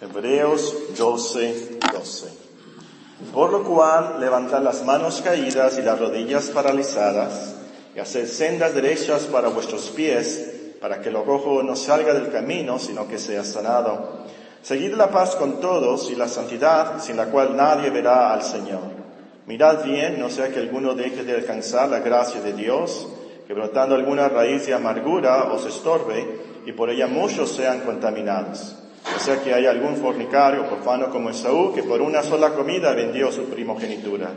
Hebreos 0.00 0.96
12, 0.96 1.80
12. 1.92 2.26
Por 3.34 3.50
lo 3.50 3.64
cual, 3.64 4.20
levantad 4.20 4.62
las 4.62 4.84
manos 4.84 5.20
caídas 5.22 5.76
y 5.76 5.82
las 5.82 5.98
rodillas 5.98 6.50
paralizadas, 6.50 7.56
y 7.96 7.98
haced 7.98 8.28
sendas 8.28 8.76
derechas 8.76 9.22
para 9.24 9.48
vuestros 9.48 9.90
pies, 9.90 10.76
para 10.80 11.00
que 11.00 11.10
lo 11.10 11.24
rojo 11.24 11.64
no 11.64 11.74
salga 11.74 12.14
del 12.14 12.30
camino, 12.30 12.78
sino 12.78 13.08
que 13.08 13.18
sea 13.18 13.42
sanado. 13.42 14.24
Seguid 14.62 14.94
la 14.94 15.10
paz 15.10 15.34
con 15.34 15.60
todos 15.60 16.08
y 16.12 16.14
la 16.14 16.28
santidad, 16.28 17.02
sin 17.02 17.16
la 17.16 17.26
cual 17.26 17.56
nadie 17.56 17.90
verá 17.90 18.32
al 18.32 18.44
Señor. 18.44 18.98
Mirad 19.46 19.82
bien, 19.82 20.20
no 20.20 20.30
sea 20.30 20.50
que 20.50 20.60
alguno 20.60 20.94
deje 20.94 21.24
de 21.24 21.34
alcanzar 21.34 21.88
la 21.88 21.98
gracia 21.98 22.40
de 22.40 22.52
Dios, 22.52 23.08
que 23.48 23.54
brotando 23.54 23.96
alguna 23.96 24.28
raíz 24.28 24.64
de 24.64 24.74
amargura 24.74 25.52
os 25.52 25.66
estorbe, 25.66 26.24
y 26.66 26.70
por 26.70 26.88
ella 26.88 27.08
muchos 27.08 27.50
sean 27.50 27.80
contaminados. 27.80 28.76
O 29.16 29.20
sea 29.20 29.42
que 29.42 29.52
hay 29.52 29.66
algún 29.66 29.96
fornicario 29.96 30.66
profano 30.66 31.10
como 31.10 31.30
Esaú 31.30 31.72
que 31.74 31.82
por 31.82 32.00
una 32.00 32.22
sola 32.22 32.50
comida 32.50 32.92
vendió 32.92 33.32
su 33.32 33.44
primogenitura. 33.44 34.30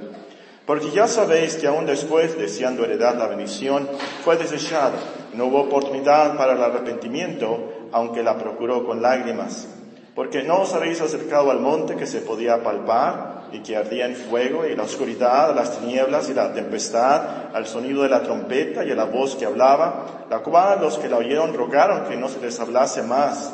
Porque 0.65 0.91
ya 0.91 1.07
sabéis 1.07 1.55
que 1.55 1.67
aún 1.67 1.85
después, 1.85 2.37
deseando 2.37 2.85
heredar 2.85 3.15
la 3.15 3.27
bendición, 3.27 3.89
fue 4.23 4.37
desechado. 4.37 4.93
No 5.33 5.45
hubo 5.45 5.61
oportunidad 5.61 6.37
para 6.37 6.53
el 6.53 6.63
arrepentimiento, 6.63 7.89
aunque 7.91 8.23
la 8.23 8.37
procuró 8.37 8.85
con 8.85 9.01
lágrimas. 9.01 9.67
Porque 10.15 10.43
no 10.43 10.61
os 10.61 10.73
habéis 10.73 11.01
acercado 11.01 11.51
al 11.51 11.59
monte 11.59 11.95
que 11.95 12.05
se 12.05 12.21
podía 12.21 12.63
palpar 12.63 13.43
y 13.51 13.59
que 13.59 13.75
ardía 13.75 14.05
en 14.05 14.15
fuego 14.15 14.65
y 14.65 14.75
la 14.75 14.83
oscuridad, 14.83 15.55
las 15.55 15.79
tinieblas 15.79 16.29
y 16.29 16.33
la 16.33 16.53
tempestad, 16.53 17.53
al 17.53 17.65
sonido 17.65 18.03
de 18.03 18.09
la 18.09 18.21
trompeta 18.21 18.85
y 18.85 18.91
a 18.91 18.95
la 18.95 19.05
voz 19.05 19.35
que 19.35 19.45
hablaba, 19.45 20.25
la 20.29 20.39
cual 20.39 20.79
los 20.81 20.97
que 20.97 21.09
la 21.09 21.17
oyeron 21.17 21.53
rogaron 21.53 22.05
que 22.05 22.17
no 22.17 22.29
se 22.29 22.39
les 22.39 22.59
hablase 22.59 23.03
más 23.03 23.53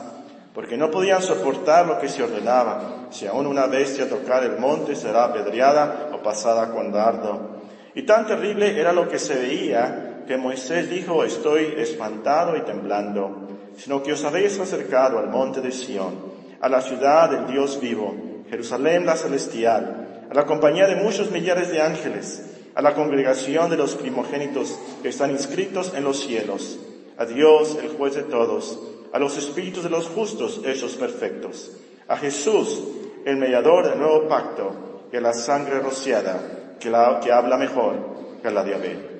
porque 0.58 0.76
no 0.76 0.90
podían 0.90 1.22
soportar 1.22 1.86
lo 1.86 2.00
que 2.00 2.10
se 2.10 2.24
ordenaba. 2.24 3.10
Si 3.12 3.28
aún 3.28 3.46
una 3.46 3.68
bestia 3.68 4.10
tocar 4.10 4.44
el 4.44 4.58
monte 4.58 4.96
será 4.96 5.26
apedreada 5.26 6.10
o 6.12 6.24
pasada 6.24 6.72
con 6.72 6.91
dardo. 6.91 7.60
Y 7.94 8.02
tan 8.08 8.26
terrible 8.26 8.76
era 8.76 8.91
lo 8.91 9.08
que 9.08 9.20
se 9.20 9.36
veía 9.36 10.24
que 10.26 10.36
Moisés 10.36 10.90
dijo, 10.90 11.24
estoy 11.24 11.76
espantado 11.77 12.58
y 12.58 12.62
temblando, 12.62 13.49
sino 13.77 14.02
que 14.02 14.14
os 14.14 14.26
habéis 14.26 14.60
acercado 14.60 15.20
al 15.20 15.30
monte 15.30 15.62
de 15.62 15.72
Sión, 15.72 16.16
a 16.60 16.68
la 16.70 16.82
ciudad 16.82 17.30
del 17.30 17.46
Dios 17.46 17.80
vivo, 17.80 18.16
Jerusalén 18.49 19.05
la 19.05 19.16
celestial, 19.16 20.26
a 20.27 20.34
la 20.34 20.48
compañía 20.48 20.88
de 20.88 20.96
muchos 20.96 21.30
millares 21.30 21.70
de 21.70 21.84
ángeles, 21.84 22.49
a 22.74 22.82
la 22.82 22.96
congregación 22.96 23.70
de 23.70 23.77
los 23.77 23.94
primogénitos 23.94 24.76
que 25.04 25.10
están 25.10 25.30
inscritos 25.30 25.94
en 25.94 26.04
los 26.04 26.20
cielos, 26.20 26.80
a 27.16 27.26
Dios, 27.26 27.77
el 27.80 27.90
juez 27.90 28.16
de 28.16 28.24
todos, 28.24 28.80
a 29.13 29.20
los 29.20 29.38
espíritus 29.38 29.84
de 29.84 29.90
los 29.90 30.08
justos 30.08 30.62
hechos 30.66 30.94
perfectos, 30.94 31.72
a 32.08 32.18
Jesús, 32.18 32.82
el 33.26 33.38
mediador 33.38 33.90
del 33.90 33.99
nuevo 33.99 34.27
pacto, 34.27 34.88
y 35.12 35.18
a 35.18 35.22
la 35.22 35.34
sangre 35.34 35.80
rociada, 35.80 36.76
que, 36.80 36.90
la, 36.90 37.20
que 37.22 37.32
habla 37.32 37.58
mejor 37.58 38.18
que 38.41 38.52
la 38.52 38.64
de. 38.64 39.18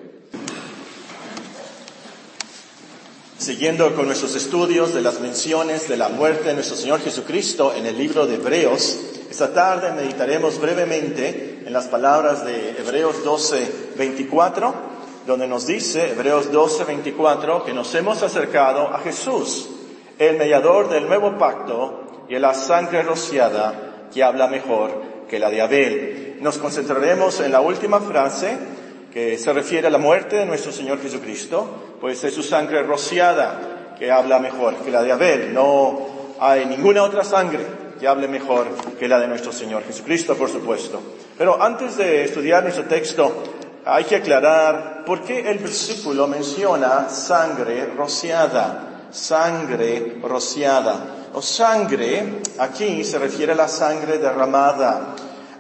Siguiendo 3.38 3.96
con 3.96 4.06
nuestros 4.06 4.36
estudios 4.36 4.94
de 4.94 5.02
las 5.02 5.20
menciones 5.20 5.88
de 5.88 5.98
la 5.98 6.10
muerte 6.10 6.50
de 6.50 6.56
nuestro 6.56 6.76
Señor 6.76 7.02
Jesucristo 7.02 7.74
en 7.74 7.86
el 7.86 7.98
libro 7.98 8.26
de 8.26 8.36
Hebreos, 8.36 9.00
esta 9.30 9.54
tarde 9.54 9.92
meditaremos 9.92 10.60
brevemente 10.60 11.64
en 11.66 11.74
las 11.74 11.88
palabras 11.88 12.46
de 12.46 12.72
Hebreos 12.72 13.24
12, 13.24 13.94
24, 13.98 14.74
donde 15.26 15.48
nos 15.48 15.68
dice, 15.68 16.12
Hebreos 16.12 16.52
12, 16.52 16.86
24, 16.86 17.64
que 17.64 17.74
nos 17.74 17.94
hemos 17.96 18.24
acercado 18.24 18.88
a 18.88 19.00
Jesús, 19.00 19.70
el 20.20 20.38
mediador 20.38 20.90
del 20.90 21.08
nuevo 21.08 21.38
pacto 21.38 22.26
y 22.30 22.38
la 22.38 22.54
sangre 22.54 23.04
rociada 23.04 24.08
que 24.14 24.24
habla 24.24 24.48
mejor 24.48 24.92
que 25.30 25.40
la 25.40 25.50
de 25.50 25.62
Abel. 25.62 26.38
Nos 26.42 26.58
concentraremos 26.58 27.40
en 27.40 27.52
la 27.52 27.62
última 27.62 28.00
frase 28.00 28.58
que 29.12 29.38
se 29.38 29.54
refiere 29.54 29.88
a 29.88 29.92
la 29.92 29.98
muerte 29.98 30.38
de 30.38 30.46
nuestro 30.46 30.72
Señor 30.72 31.02
Jesucristo, 31.02 31.98
pues 32.00 32.24
es 32.24 32.34
su 32.34 32.44
sangre 32.44 32.84
rociada 32.84 33.96
que 33.98 34.12
habla 34.12 34.40
mejor 34.40 34.76
que 34.76 34.92
la 34.92 35.04
de 35.04 35.12
Abel. 35.12 35.54
No 35.54 36.36
hay 36.40 36.66
ninguna 36.66 37.04
otra 37.04 37.24
sangre 37.24 37.66
que 38.00 38.08
hable 38.08 38.28
mejor 38.28 38.68
que 39.00 39.08
la 39.08 39.20
de 39.20 39.28
nuestro 39.28 39.52
Señor 39.52 39.84
Jesucristo, 39.84 40.36
por 40.36 40.50
supuesto. 40.50 41.02
Pero 41.38 41.62
antes 41.62 41.98
de 41.98 42.24
estudiar 42.24 42.64
nuestro 42.64 42.86
texto, 42.86 43.44
hay 43.86 44.04
que 44.04 44.18
aclarar 44.18 45.04
por 45.06 45.22
qué 45.22 45.50
el 45.50 45.58
versículo 45.60 46.28
menciona 46.28 47.10
sangre 47.10 47.88
rociada 47.96 48.97
sangre 49.12 50.20
rociada. 50.22 51.30
O 51.34 51.42
sangre, 51.42 52.42
aquí 52.58 53.04
se 53.04 53.20
refiere 53.20 53.52
a 53.52 53.56
la 53.56 53.68
sangre 53.68 54.18
derramada, 54.18 55.16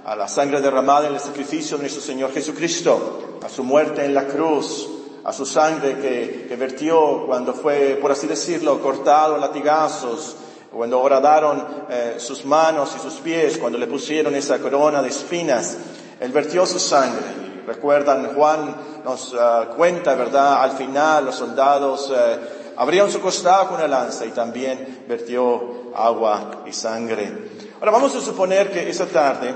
a 0.06 0.16
la 0.16 0.28
sangre 0.28 0.62
derramada 0.62 1.08
en 1.08 1.13
el 1.13 1.19
sacrificio 1.19 1.78
de 1.78 1.84
nuestro 1.84 2.02
Señor 2.02 2.31
Jesucristo, 2.34 3.40
a 3.44 3.50
su 3.50 3.63
muerte 3.63 4.06
en 4.06 4.13
la 4.13 4.25
cruz, 4.25 4.90
a 5.24 5.34
su 5.34 5.46
sangre 5.46 6.00
que, 6.00 6.56
vertió 6.56 7.25
cuando 7.28 7.53
fue, 7.53 8.00
por 8.02 8.12
así 8.12 8.28
decirlo, 8.28 8.81
cortado 8.81 9.36
a 9.36 9.38
latigazos, 9.38 10.38
cuando 10.72 11.02
horadaron 11.02 11.66
eh, 11.90 12.16
sus 12.18 12.46
manos 12.46 12.94
y 12.96 13.00
sus 13.00 13.16
pies, 13.16 13.57
cuando 13.57 13.78
le 13.78 13.88
pusieron 13.88 14.34
esa 14.36 14.59
corona 14.59 15.02
de 15.02 15.09
espinas. 15.09 15.78
Él 16.19 16.31
vertió 16.31 16.66
su 16.66 16.80
sangre. 16.80 17.25
Recuerdan, 17.68 18.34
Juan 18.34 18.75
nos 19.03 19.36
ah, 19.38 19.69
cuenta, 19.75 20.16
¿verdad? 20.16 20.63
Al 20.63 20.72
final 20.72 21.25
los 21.25 21.36
soldados 21.36 22.12
eh, 22.16 22.40
abrió 22.77 23.09
su 23.09 23.19
costado 23.19 23.67
con 23.67 23.77
una 23.77 23.88
lanza 23.88 24.25
y 24.25 24.29
también 24.29 25.05
vertió 25.07 25.91
agua 25.95 26.63
y 26.65 26.73
sangre. 26.73 27.31
Ahora 27.79 27.91
vamos 27.91 28.15
a 28.15 28.21
suponer 28.21 28.71
que 28.71 28.89
esa 28.89 29.07
tarde 29.07 29.53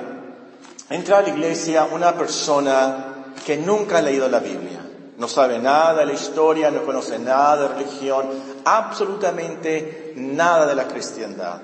entra 0.89 1.19
a 1.19 1.21
la 1.21 1.29
iglesia 1.29 1.87
una 1.91 2.13
persona 2.13 3.33
que 3.45 3.57
nunca 3.57 3.99
ha 3.99 4.01
leído 4.01 4.27
la 4.27 4.39
Biblia. 4.39 4.79
No 5.17 5.27
sabe 5.27 5.59
nada 5.59 5.99
de 5.99 6.07
la 6.07 6.13
historia, 6.13 6.71
no 6.71 6.83
conoce 6.83 7.19
nada 7.19 7.57
de 7.57 7.67
religión, 7.75 8.25
absolutamente 8.65 10.13
nada 10.15 10.65
de 10.65 10.75
la 10.75 10.87
cristiandad. 10.87 11.61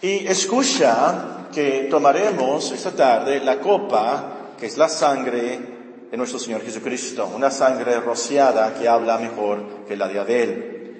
Y 0.00 0.26
escucha 0.26 1.48
que 1.52 1.88
tomaremos 1.90 2.70
esta 2.70 2.92
tarde 2.92 3.40
la 3.40 3.58
copa, 3.58 4.24
que 4.58 4.66
es 4.66 4.76
la 4.76 4.88
sangre 4.88 5.71
de 6.12 6.18
nuestro 6.18 6.38
Señor 6.38 6.62
Jesucristo, 6.62 7.26
una 7.34 7.50
sangre 7.50 7.98
rociada 7.98 8.74
que 8.74 8.86
habla 8.86 9.16
mejor 9.16 9.86
que 9.88 9.96
la 9.96 10.08
de 10.08 10.20
Abel. 10.20 10.96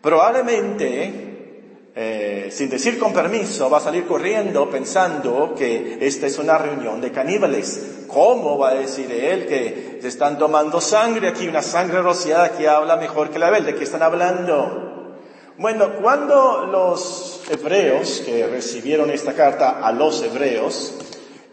Probablemente, 0.00 1.90
eh, 1.96 2.48
sin 2.52 2.70
decir 2.70 2.96
con 2.96 3.12
permiso, 3.12 3.68
va 3.68 3.78
a 3.78 3.80
salir 3.80 4.06
corriendo 4.06 4.70
pensando 4.70 5.52
que 5.58 5.98
esta 6.00 6.28
es 6.28 6.38
una 6.38 6.58
reunión 6.58 7.00
de 7.00 7.10
caníbales. 7.10 8.04
¿Cómo 8.06 8.56
va 8.56 8.68
a 8.68 8.74
decir 8.74 9.10
él 9.10 9.46
que 9.46 9.98
se 10.00 10.06
están 10.06 10.38
tomando 10.38 10.80
sangre 10.80 11.26
aquí, 11.26 11.48
una 11.48 11.62
sangre 11.62 12.00
rociada 12.00 12.52
que 12.52 12.68
habla 12.68 12.96
mejor 12.96 13.30
que 13.30 13.40
la 13.40 13.46
de 13.46 13.56
Abel? 13.56 13.66
¿De 13.66 13.74
qué 13.74 13.82
están 13.82 14.02
hablando? 14.02 15.18
Bueno, 15.58 15.96
cuando 16.00 16.66
los 16.66 17.42
hebreos 17.50 18.22
que 18.24 18.46
recibieron 18.46 19.10
esta 19.10 19.32
carta 19.32 19.80
a 19.84 19.90
los 19.90 20.22
hebreos, 20.22 20.94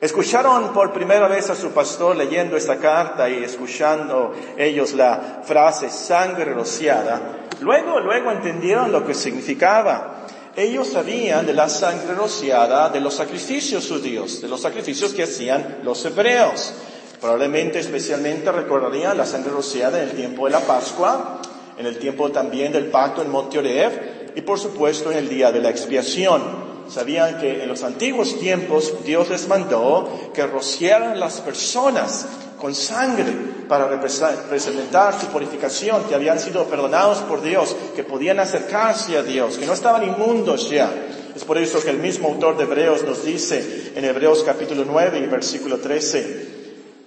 Escucharon 0.01 0.71
por 0.71 0.93
primera 0.93 1.27
vez 1.27 1.49
a 1.49 1.55
su 1.55 1.71
pastor 1.71 2.15
leyendo 2.15 2.55
esta 2.55 2.77
carta 2.77 3.29
y 3.29 3.43
escuchando 3.43 4.33
ellos 4.57 4.93
la 4.93 5.41
frase 5.43 5.89
sangre 5.89 6.45
rociada. 6.53 7.49
Luego, 7.59 7.99
luego 7.99 8.31
entendieron 8.31 8.93
lo 8.93 9.05
que 9.05 9.13
significaba. 9.13 10.25
Ellos 10.55 10.87
sabían 10.87 11.45
de 11.45 11.53
la 11.53 11.67
sangre 11.67 12.15
rociada 12.15 12.87
de 12.89 13.01
los 13.01 13.13
sacrificios 13.13 13.89
judíos, 13.89 14.41
de 14.41 14.47
los 14.47 14.61
sacrificios 14.61 15.13
que 15.13 15.23
hacían 15.23 15.79
los 15.83 16.03
hebreos. 16.05 16.73
Probablemente 17.19 17.79
especialmente 17.79 18.53
recordarían 18.53 19.17
la 19.17 19.25
sangre 19.25 19.51
rociada 19.51 20.01
en 20.01 20.11
el 20.11 20.15
tiempo 20.15 20.45
de 20.45 20.51
la 20.51 20.61
Pascua, 20.61 21.41
en 21.77 21.85
el 21.85 21.99
tiempo 21.99 22.31
también 22.31 22.71
del 22.71 22.85
pacto 22.85 23.21
en 23.21 23.29
Monte 23.29 23.59
Oreb 23.59 24.31
y 24.33 24.41
por 24.41 24.59
supuesto 24.59 25.11
en 25.11 25.17
el 25.17 25.27
día 25.27 25.51
de 25.51 25.59
la 25.59 25.69
expiación 25.69 26.68
sabían 26.89 27.37
que 27.39 27.63
en 27.63 27.69
los 27.69 27.83
antiguos 27.83 28.39
tiempos 28.39 28.93
Dios 29.05 29.29
les 29.29 29.47
mandó 29.47 30.31
que 30.33 30.45
rociaran 30.45 31.19
las 31.19 31.41
personas 31.41 32.25
con 32.59 32.75
sangre 32.75 33.31
para 33.67 33.87
representar 33.87 35.19
su 35.19 35.27
purificación, 35.27 36.03
que 36.05 36.15
habían 36.15 36.39
sido 36.39 36.65
perdonados 36.65 37.19
por 37.19 37.41
Dios, 37.41 37.75
que 37.95 38.03
podían 38.03 38.39
acercarse 38.39 39.17
a 39.17 39.23
Dios, 39.23 39.57
que 39.57 39.65
no 39.65 39.73
estaban 39.73 40.03
inmundos 40.03 40.69
ya. 40.69 40.91
Es 41.35 41.45
por 41.45 41.57
eso 41.57 41.81
que 41.81 41.91
el 41.91 41.99
mismo 41.99 42.27
autor 42.27 42.57
de 42.57 42.63
Hebreos 42.63 43.03
nos 43.03 43.23
dice 43.23 43.93
en 43.95 44.03
Hebreos 44.03 44.43
capítulo 44.43 44.83
9 44.85 45.19
y 45.19 45.27
versículo 45.27 45.77
13, 45.77 46.59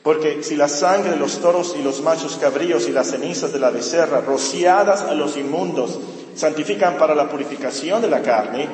porque 0.03 0.43
si 0.43 0.57
la 0.57 0.69
sangre 0.69 1.11
de 1.11 1.17
los 1.17 1.41
toros 1.41 1.77
y 1.79 1.83
los 1.83 2.01
machos 2.01 2.39
cabríos 2.41 2.89
y 2.89 2.93
las 2.93 3.11
cenizas 3.11 3.53
de 3.53 3.59
la 3.59 3.71
becerra, 3.71 4.21
rociadas 4.21 5.03
a 5.03 5.15
los 5.15 5.37
inmundos, 5.37 5.99
santifican 6.35 6.97
para 6.97 7.15
la 7.15 7.29
purificación 7.29 8.01
de 8.01 8.09
la 8.09 8.23
carne, 8.23 8.69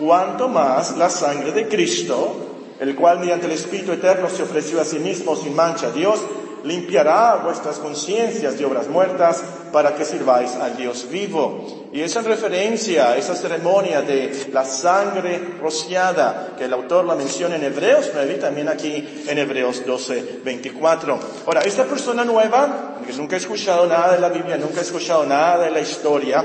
cuanto 0.00 0.48
más 0.48 0.96
la 0.96 1.10
sangre 1.10 1.52
de 1.52 1.68
Cristo, 1.68 2.36
el 2.80 2.96
cual 2.96 3.20
mediante 3.20 3.46
el 3.46 3.52
Espíritu 3.52 3.92
Eterno 3.92 4.30
se 4.30 4.42
ofreció 4.42 4.80
a 4.80 4.84
sí 4.84 4.98
mismo 4.98 5.36
sin 5.36 5.54
mancha 5.54 5.88
a 5.88 5.90
Dios, 5.90 6.20
limpiará 6.64 7.36
vuestras 7.36 7.78
conciencias 7.78 8.58
de 8.58 8.64
obras 8.64 8.88
muertas 8.88 9.42
para 9.72 9.94
que 9.94 10.04
sirváis 10.04 10.52
al 10.56 10.76
Dios 10.76 11.06
vivo. 11.10 11.88
Y 11.92 12.00
es 12.00 12.14
en 12.16 12.24
referencia 12.24 13.16
esa 13.16 13.34
ceremonia 13.34 14.02
de 14.02 14.48
la 14.52 14.64
sangre 14.64 15.56
rociada, 15.60 16.54
que 16.56 16.64
el 16.64 16.72
autor 16.72 17.04
la 17.04 17.14
menciona 17.14 17.56
en 17.56 17.64
Hebreos 17.64 18.10
9 18.14 18.34
y 18.36 18.40
también 18.40 18.68
aquí 18.68 19.24
en 19.26 19.38
Hebreos 19.38 19.84
12, 19.86 20.40
24. 20.44 21.18
Ahora, 21.46 21.60
esta 21.62 21.84
persona 21.84 22.24
nueva, 22.24 22.96
que 23.06 23.12
nunca 23.12 23.36
ha 23.36 23.38
escuchado 23.38 23.86
nada 23.86 24.14
de 24.14 24.20
la 24.20 24.28
Biblia, 24.28 24.56
nunca 24.56 24.80
ha 24.80 24.82
escuchado 24.82 25.24
nada 25.26 25.64
de 25.64 25.70
la 25.70 25.80
historia, 25.80 26.44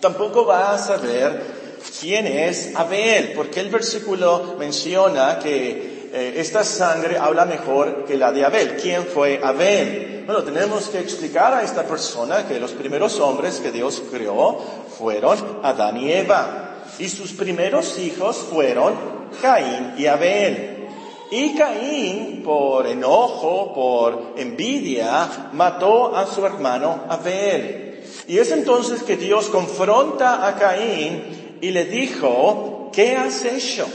tampoco 0.00 0.46
va 0.46 0.74
a 0.74 0.78
saber 0.78 1.55
quién 2.00 2.26
es 2.26 2.74
Abel, 2.74 3.32
porque 3.34 3.60
el 3.60 3.68
versículo 3.70 4.56
menciona 4.58 5.38
que 5.38 6.08
eh, 6.12 6.34
esta 6.36 6.64
sangre 6.64 7.18
habla 7.18 7.44
mejor 7.44 8.04
que 8.04 8.16
la 8.16 8.32
de 8.32 8.44
Abel. 8.44 8.76
¿Quién 8.80 9.04
fue 9.04 9.40
Abel? 9.42 10.24
Bueno, 10.26 10.42
tenemos 10.42 10.88
que 10.88 10.98
explicar 10.98 11.54
a 11.54 11.62
esta 11.62 11.84
persona 11.84 12.46
que 12.46 12.58
los 12.58 12.72
primeros 12.72 13.20
hombres 13.20 13.60
que 13.60 13.70
Dios 13.70 14.02
creó 14.10 14.58
fueron 14.98 15.60
Adán 15.62 15.98
y 15.98 16.12
Eva. 16.12 16.84
Y 16.98 17.08
sus 17.08 17.32
primeros 17.32 17.98
hijos 17.98 18.36
fueron 18.36 18.94
Caín 19.42 19.94
y 19.98 20.06
Abel. 20.06 20.88
Y 21.30 21.54
Caín, 21.56 22.42
por 22.44 22.86
enojo, 22.86 23.74
por 23.74 24.34
envidia, 24.36 25.50
mató 25.52 26.16
a 26.16 26.26
su 26.26 26.46
hermano 26.46 27.04
Abel. 27.08 28.02
Y 28.28 28.38
es 28.38 28.50
entonces 28.52 29.02
que 29.02 29.16
Dios 29.16 29.46
confronta 29.46 30.46
a 30.46 30.56
Caín 30.56 31.45
y 31.60 31.70
le 31.70 31.84
dijo, 31.84 32.90
¿qué 32.92 33.16
has 33.16 33.44
hecho? 33.44 33.86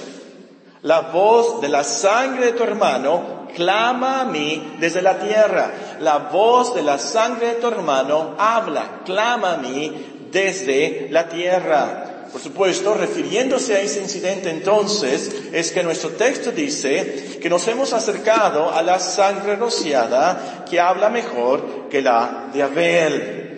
La 0.83 1.01
voz 1.01 1.61
de 1.61 1.69
la 1.69 1.83
sangre 1.83 2.47
de 2.47 2.51
tu 2.53 2.63
hermano 2.63 3.47
clama 3.55 4.21
a 4.21 4.25
mí 4.25 4.75
desde 4.79 5.01
la 5.01 5.19
tierra. 5.19 5.71
La 5.99 6.17
voz 6.17 6.73
de 6.73 6.81
la 6.81 6.97
sangre 6.97 7.47
de 7.47 7.55
tu 7.55 7.67
hermano 7.67 8.35
habla, 8.37 9.01
clama 9.05 9.53
a 9.53 9.57
mí 9.57 10.27
desde 10.31 11.07
la 11.11 11.27
tierra. 11.29 12.07
Por 12.31 12.41
supuesto, 12.41 12.93
refiriéndose 12.93 13.75
a 13.75 13.81
ese 13.81 13.99
incidente 13.99 14.49
entonces, 14.49 15.29
es 15.51 15.71
que 15.71 15.83
nuestro 15.83 16.11
texto 16.11 16.51
dice 16.51 17.39
que 17.41 17.49
nos 17.49 17.67
hemos 17.67 17.91
acercado 17.91 18.71
a 18.71 18.81
la 18.81 18.99
sangre 18.99 19.57
rociada 19.57 20.63
que 20.69 20.79
habla 20.79 21.09
mejor 21.09 21.89
que 21.89 22.01
la 22.01 22.49
de 22.53 22.63
Abel. 22.63 23.50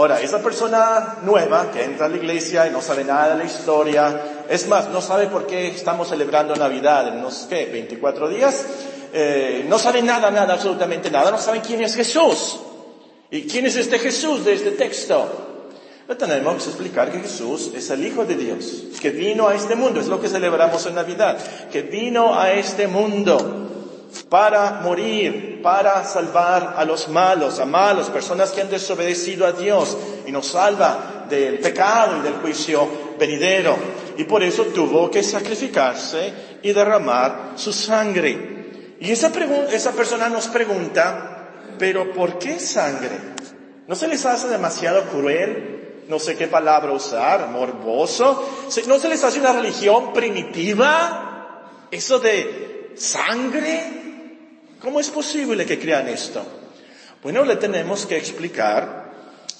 Ahora, 0.00 0.18
esa 0.22 0.38
persona 0.38 1.18
nueva 1.24 1.70
que 1.70 1.84
entra 1.84 2.06
a 2.06 2.08
la 2.08 2.16
iglesia 2.16 2.66
y 2.66 2.70
no 2.70 2.80
sabe 2.80 3.04
nada 3.04 3.34
de 3.34 3.36
la 3.36 3.44
historia, 3.44 4.44
es 4.48 4.66
más, 4.66 4.88
no 4.88 5.02
sabe 5.02 5.26
por 5.26 5.46
qué 5.46 5.68
estamos 5.68 6.08
celebrando 6.08 6.56
Navidad 6.56 7.08
en 7.08 7.18
unos, 7.18 7.46
¿qué?, 7.50 7.66
24 7.66 8.30
días, 8.30 8.64
eh, 9.12 9.66
no 9.68 9.78
sabe 9.78 10.00
nada, 10.00 10.30
nada, 10.30 10.54
absolutamente 10.54 11.10
nada, 11.10 11.30
no 11.30 11.36
sabe 11.36 11.60
quién 11.60 11.82
es 11.82 11.94
Jesús. 11.94 12.60
¿Y 13.30 13.42
quién 13.42 13.66
es 13.66 13.76
este 13.76 13.98
Jesús 13.98 14.42
de 14.42 14.54
este 14.54 14.70
texto? 14.70 15.66
Le 16.08 16.14
tenemos 16.14 16.62
que 16.62 16.70
explicar 16.70 17.12
que 17.12 17.18
Jesús 17.20 17.70
es 17.76 17.90
el 17.90 18.02
Hijo 18.06 18.24
de 18.24 18.36
Dios, 18.36 18.84
que 19.02 19.10
vino 19.10 19.48
a 19.48 19.54
este 19.54 19.74
mundo, 19.74 20.00
es 20.00 20.06
lo 20.06 20.18
que 20.18 20.28
celebramos 20.28 20.86
en 20.86 20.94
Navidad, 20.94 21.36
que 21.70 21.82
vino 21.82 22.40
a 22.40 22.52
este 22.52 22.86
mundo 22.86 23.69
para 24.28 24.80
morir, 24.82 25.60
para 25.62 26.04
salvar 26.04 26.74
a 26.76 26.84
los 26.84 27.08
malos, 27.08 27.58
a 27.58 27.64
malos, 27.64 28.10
personas 28.10 28.50
que 28.52 28.60
han 28.60 28.70
desobedecido 28.70 29.46
a 29.46 29.52
Dios 29.52 29.96
y 30.26 30.32
nos 30.32 30.46
salva 30.48 31.26
del 31.28 31.58
pecado 31.58 32.18
y 32.18 32.22
del 32.22 32.34
juicio 32.34 32.88
venidero. 33.18 33.76
Y 34.16 34.24
por 34.24 34.42
eso 34.42 34.64
tuvo 34.66 35.10
que 35.10 35.22
sacrificarse 35.22 36.32
y 36.62 36.72
derramar 36.72 37.52
su 37.56 37.72
sangre. 37.72 38.96
Y 39.00 39.10
esa, 39.10 39.32
esa 39.72 39.92
persona 39.92 40.28
nos 40.28 40.48
pregunta, 40.48 41.48
pero 41.78 42.12
¿por 42.12 42.38
qué 42.38 42.58
sangre? 42.58 43.18
¿No 43.86 43.94
se 43.94 44.08
les 44.08 44.24
hace 44.26 44.48
demasiado 44.48 45.04
cruel? 45.04 46.04
No 46.08 46.18
sé 46.18 46.36
qué 46.36 46.48
palabra 46.48 46.92
usar, 46.92 47.48
morboso. 47.48 48.68
¿No 48.86 48.98
se 48.98 49.08
les 49.08 49.24
hace 49.24 49.40
una 49.40 49.52
religión 49.52 50.12
primitiva? 50.12 51.86
Eso 51.90 52.18
de 52.18 52.92
sangre. 52.96 53.99
¿Cómo 54.80 54.98
es 54.98 55.10
posible 55.10 55.66
que 55.66 55.78
crean 55.78 56.08
esto? 56.08 56.42
Bueno, 57.22 57.44
le 57.44 57.56
tenemos 57.56 58.06
que 58.06 58.16
explicar, 58.16 59.12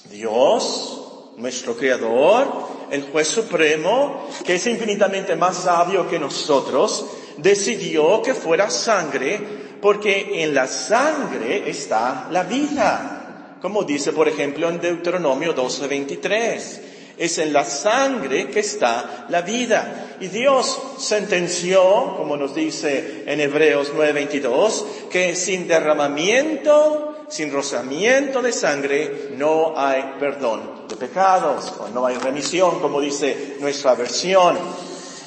Dios, 0.09 1.33
nuestro 1.37 1.77
Creador, 1.77 2.47
el 2.89 3.03
juez 3.03 3.27
supremo, 3.27 4.27
que 4.43 4.55
es 4.55 4.65
infinitamente 4.65 5.35
más 5.35 5.57
sabio 5.57 6.09
que 6.09 6.17
nosotros, 6.17 7.05
decidió 7.37 8.23
que 8.23 8.33
fuera 8.33 8.71
sangre, 8.71 9.39
porque 9.79 10.43
en 10.43 10.55
la 10.55 10.65
sangre 10.65 11.69
está 11.69 12.27
la 12.31 12.43
vida. 12.43 13.57
Como 13.61 13.83
dice, 13.83 14.13
por 14.13 14.27
ejemplo, 14.27 14.69
en 14.69 14.81
Deuteronomio 14.81 15.53
12:23 15.53 16.90
es 17.21 17.37
en 17.37 17.53
la 17.53 17.63
sangre 17.63 18.49
que 18.49 18.61
está 18.61 19.27
la 19.29 19.43
vida. 19.43 20.15
Y 20.19 20.27
Dios 20.29 20.81
sentenció, 20.97 22.15
como 22.17 22.35
nos 22.35 22.55
dice 22.55 23.25
en 23.27 23.39
Hebreos 23.39 23.91
9:22, 23.95 24.85
que 25.11 25.35
sin 25.35 25.67
derramamiento, 25.67 27.25
sin 27.29 27.53
rozamiento 27.53 28.41
de 28.41 28.51
sangre, 28.51 29.29
no 29.37 29.75
hay 29.77 30.15
perdón 30.19 30.87
de 30.89 30.95
pecados, 30.95 31.71
o 31.79 31.89
no 31.89 32.07
hay 32.07 32.15
remisión, 32.15 32.79
como 32.79 32.99
dice 32.99 33.57
nuestra 33.59 33.93
versión. 33.93 34.57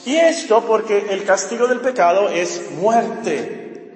Y 0.04 0.16
esto 0.16 0.64
porque 0.66 1.06
el 1.10 1.22
castigo 1.24 1.68
del 1.68 1.78
pecado 1.78 2.28
es 2.28 2.72
muerte. 2.72 3.92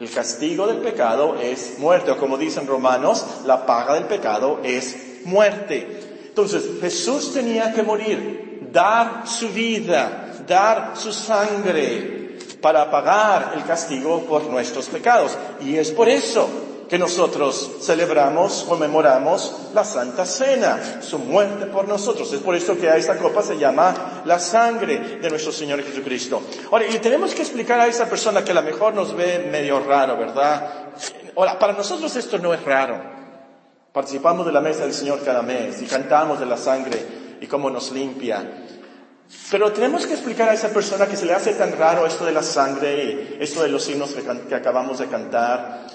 El 0.00 0.10
castigo 0.10 0.66
del 0.66 0.78
pecado 0.78 1.36
es 1.38 1.78
muerte, 1.78 2.10
o 2.10 2.16
como 2.16 2.38
dicen 2.38 2.66
romanos, 2.66 3.22
la 3.44 3.66
paga 3.66 3.92
del 3.92 4.04
pecado 4.04 4.60
es 4.64 4.96
muerte. 5.26 6.13
Entonces 6.34 6.64
Jesús 6.80 7.32
tenía 7.32 7.72
que 7.72 7.84
morir, 7.84 8.68
dar 8.72 9.22
su 9.24 9.50
vida, 9.50 10.34
dar 10.48 10.94
su 10.96 11.12
sangre 11.12 12.38
para 12.60 12.90
pagar 12.90 13.52
el 13.54 13.62
castigo 13.62 14.24
por 14.24 14.42
nuestros 14.46 14.86
pecados. 14.86 15.38
Y 15.60 15.76
es 15.76 15.92
por 15.92 16.08
eso 16.08 16.48
que 16.88 16.98
nosotros 16.98 17.76
celebramos, 17.82 18.66
conmemoramos 18.68 19.68
la 19.74 19.84
Santa 19.84 20.26
Cena, 20.26 21.00
su 21.00 21.20
muerte 21.20 21.66
por 21.66 21.86
nosotros. 21.86 22.32
Es 22.32 22.40
por 22.40 22.56
eso 22.56 22.76
que 22.76 22.90
a 22.90 22.96
esta 22.96 23.16
copa 23.16 23.40
se 23.40 23.56
llama 23.56 24.22
la 24.24 24.40
sangre 24.40 25.18
de 25.22 25.30
nuestro 25.30 25.52
Señor 25.52 25.84
Jesucristo. 25.84 26.42
Ahora, 26.72 26.84
y 26.88 26.98
tenemos 26.98 27.32
que 27.32 27.42
explicar 27.42 27.78
a 27.78 27.86
esa 27.86 28.06
persona 28.06 28.42
que 28.44 28.50
a 28.50 28.54
lo 28.54 28.62
mejor 28.62 28.92
nos 28.92 29.14
ve 29.14 29.48
medio 29.52 29.78
raro, 29.78 30.16
¿verdad? 30.16 30.94
Ahora, 31.36 31.60
para 31.60 31.74
nosotros 31.74 32.16
esto 32.16 32.38
no 32.38 32.52
es 32.52 32.60
raro. 32.64 33.13
Participamos 33.94 34.44
de 34.44 34.50
la 34.50 34.60
mesa 34.60 34.82
del 34.82 34.92
Señor 34.92 35.22
cada 35.24 35.40
mes 35.42 35.80
y 35.80 35.86
cantamos 35.86 36.40
de 36.40 36.46
la 36.46 36.56
sangre 36.56 37.36
y 37.40 37.46
cómo 37.46 37.70
nos 37.70 37.92
limpia. 37.92 38.66
Pero 39.52 39.72
tenemos 39.72 40.04
que 40.04 40.14
explicar 40.14 40.48
a 40.48 40.52
esa 40.52 40.70
persona 40.70 41.06
que 41.06 41.16
se 41.16 41.24
le 41.24 41.32
hace 41.32 41.52
tan 41.52 41.78
raro 41.78 42.04
esto 42.04 42.24
de 42.24 42.32
la 42.32 42.42
sangre 42.42 43.04
y 43.04 43.36
esto 43.38 43.62
de 43.62 43.68
los 43.68 43.84
signos 43.84 44.12
que, 44.12 44.54
acabamos 44.56 44.98
de 44.98 45.06
cantar, 45.06 45.86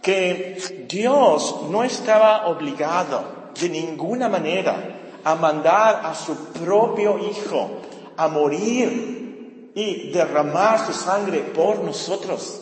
que 0.00 0.86
Dios 0.88 1.62
no 1.68 1.82
estaba 1.82 2.46
obligado 2.46 3.50
de 3.60 3.68
ninguna 3.68 4.28
manera 4.28 4.76
a 5.24 5.34
mandar 5.34 6.02
a 6.04 6.14
su 6.14 6.36
propio 6.52 7.18
Hijo 7.18 7.80
a 8.16 8.28
morir 8.28 9.72
y 9.74 10.12
derramar 10.12 10.86
su 10.86 10.92
sangre 10.92 11.40
por 11.40 11.80
nosotros. 11.80 12.60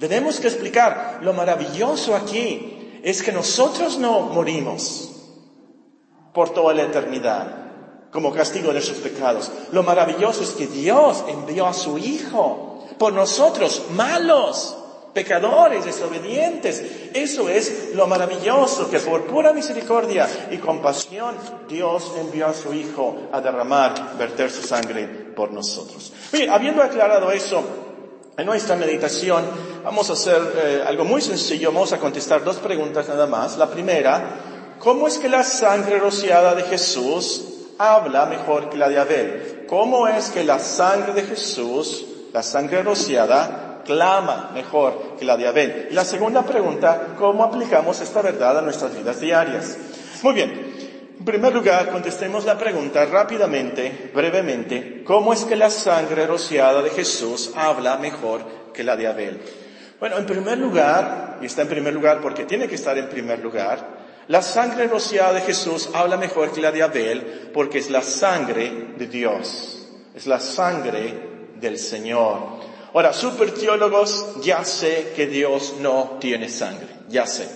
Tenemos 0.00 0.40
que 0.40 0.48
explicar 0.48 1.20
lo 1.22 1.32
maravilloso 1.32 2.16
aquí 2.16 2.71
es 3.02 3.22
que 3.22 3.32
nosotros 3.32 3.98
no 3.98 4.20
morimos 4.20 5.10
por 6.32 6.50
toda 6.50 6.72
la 6.72 6.84
eternidad 6.84 7.62
como 8.10 8.32
castigo 8.32 8.68
de 8.68 8.74
nuestros 8.74 8.98
pecados. 8.98 9.50
Lo 9.72 9.82
maravilloso 9.82 10.42
es 10.42 10.50
que 10.50 10.66
Dios 10.66 11.24
envió 11.28 11.66
a 11.66 11.74
su 11.74 11.98
Hijo 11.98 12.86
por 12.98 13.12
nosotros, 13.12 13.86
malos, 13.92 14.76
pecadores, 15.14 15.84
desobedientes. 15.84 16.84
Eso 17.14 17.48
es 17.48 17.94
lo 17.94 18.06
maravilloso, 18.06 18.90
que 18.90 19.00
por 19.00 19.26
pura 19.26 19.52
misericordia 19.52 20.28
y 20.50 20.58
compasión 20.58 21.34
Dios 21.68 22.12
envió 22.18 22.48
a 22.48 22.54
su 22.54 22.72
Hijo 22.72 23.28
a 23.32 23.40
derramar, 23.40 24.16
verter 24.18 24.50
su 24.50 24.62
sangre 24.62 25.06
por 25.06 25.50
nosotros. 25.50 26.12
Bien, 26.32 26.50
habiendo 26.50 26.82
aclarado 26.82 27.32
eso, 27.32 27.62
en 28.36 28.46
nuestra 28.46 28.76
meditación 28.76 29.44
vamos 29.84 30.10
a 30.10 30.12
hacer 30.12 30.40
eh, 30.56 30.84
algo 30.86 31.04
muy 31.04 31.20
sencillo, 31.20 31.72
vamos 31.72 31.92
a 31.92 31.98
contestar 31.98 32.44
dos 32.44 32.56
preguntas 32.56 33.08
nada 33.08 33.26
más. 33.26 33.56
La 33.56 33.68
primera, 33.68 34.76
¿cómo 34.78 35.06
es 35.06 35.18
que 35.18 35.28
la 35.28 35.42
sangre 35.42 35.98
rociada 35.98 36.54
de 36.54 36.62
Jesús 36.62 37.44
habla 37.78 38.26
mejor 38.26 38.70
que 38.70 38.76
la 38.76 38.88
de 38.88 38.98
Abel? 38.98 39.64
¿Cómo 39.68 40.06
es 40.06 40.30
que 40.30 40.44
la 40.44 40.58
sangre 40.58 41.12
de 41.12 41.22
Jesús, 41.22 42.04
la 42.32 42.42
sangre 42.42 42.82
rociada, 42.82 43.82
clama 43.84 44.50
mejor 44.54 45.16
que 45.18 45.24
la 45.24 45.36
de 45.36 45.48
Abel? 45.48 45.88
Y 45.90 45.94
la 45.94 46.04
segunda 46.04 46.42
pregunta, 46.42 47.14
¿cómo 47.18 47.44
aplicamos 47.44 48.00
esta 48.00 48.22
verdad 48.22 48.58
a 48.58 48.62
nuestras 48.62 48.96
vidas 48.96 49.20
diarias? 49.20 49.76
Muy 50.22 50.34
bien, 50.34 50.72
en 51.18 51.24
primer 51.24 51.54
lugar, 51.54 51.90
contestemos 51.90 52.44
la 52.44 52.58
pregunta 52.58 53.04
rápidamente, 53.06 54.10
brevemente, 54.14 55.02
¿cómo 55.04 55.32
es 55.32 55.44
que 55.44 55.56
la 55.56 55.70
sangre 55.70 56.26
rociada 56.26 56.82
de 56.82 56.90
Jesús 56.90 57.52
habla 57.56 57.96
mejor 57.96 58.42
que 58.72 58.84
la 58.84 58.96
de 58.96 59.06
Abel? 59.06 59.40
Bueno, 60.02 60.18
en 60.18 60.26
primer 60.26 60.58
lugar, 60.58 61.38
y 61.40 61.46
está 61.46 61.62
en 61.62 61.68
primer 61.68 61.94
lugar 61.94 62.20
porque 62.20 62.44
tiene 62.44 62.66
que 62.66 62.74
estar 62.74 62.98
en 62.98 63.08
primer 63.08 63.38
lugar, 63.38 64.00
la 64.26 64.42
sangre 64.42 64.88
rociada 64.88 65.34
de 65.34 65.42
Jesús 65.42 65.90
habla 65.94 66.16
mejor 66.16 66.50
que 66.50 66.60
la 66.60 66.72
de 66.72 66.82
Abel 66.82 67.50
porque 67.54 67.78
es 67.78 67.88
la 67.88 68.02
sangre 68.02 68.94
de 68.98 69.06
Dios, 69.06 69.86
es 70.12 70.26
la 70.26 70.40
sangre 70.40 71.14
del 71.54 71.78
Señor. 71.78 72.38
Ahora, 72.92 73.12
super 73.12 73.52
teólogos, 73.54 74.42
ya 74.42 74.64
sé 74.64 75.12
que 75.14 75.28
Dios 75.28 75.76
no 75.78 76.16
tiene 76.20 76.48
sangre, 76.48 76.88
ya 77.08 77.24
sé. 77.24 77.48